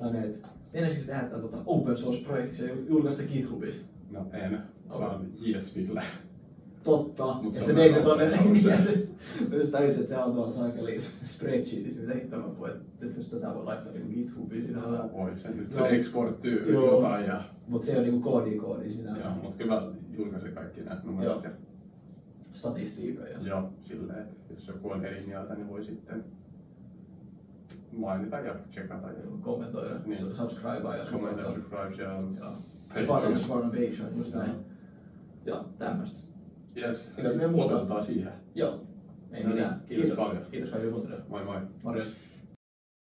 [0.00, 3.86] No niin, että meinaisitko tehdä tämän tota, open source projektiksi ja julkaista GitHubista?
[4.10, 4.58] No en.
[4.88, 6.02] Tää on JSVille.
[6.86, 7.38] Totta.
[7.42, 8.24] Mut ja se on ne vähän tonne.
[8.24, 8.38] ja
[9.50, 13.30] Mä just tajusin, että se on tuolla saakeli spreadsheetissa, mitä hittoa mä voin, että jos
[13.30, 14.82] tätä voi laittaa niinku GitHubiin sinä.
[15.12, 16.94] Voi se nyt se exporttyy Joo.
[16.96, 17.42] jotain ja...
[17.68, 19.18] Mut se on niinku koodi koodi sinä.
[19.18, 21.50] Joo, mut kyllä mä julkaisin kaikki nämä numerot ja...
[22.52, 23.38] Statistiikan ja.
[23.42, 26.24] Joo, silleen, että jos joku on eri mieltä, niin voi sitten
[27.92, 30.02] mainita ja checkata ja kommentoida, Niin.
[30.04, 30.34] niin.
[30.36, 31.54] subscribea ja commenta, supportaa.
[31.54, 32.10] subscribe ja...
[32.40, 32.52] Joo.
[33.70, 33.96] Page.
[34.06, 34.50] On just näin.
[35.46, 36.26] Joo, tämmöstä.
[36.76, 37.74] Yes, Eikä me muuta.
[37.74, 38.32] lopetetaan siihen.
[38.54, 38.80] Joo.
[39.32, 39.82] Ei No niin, mitään.
[39.88, 40.42] kiitos paljon.
[40.50, 41.28] Kiitos kaikille kuuntelijoille.
[41.28, 41.56] Moi moi.
[41.82, 42.12] Morjens.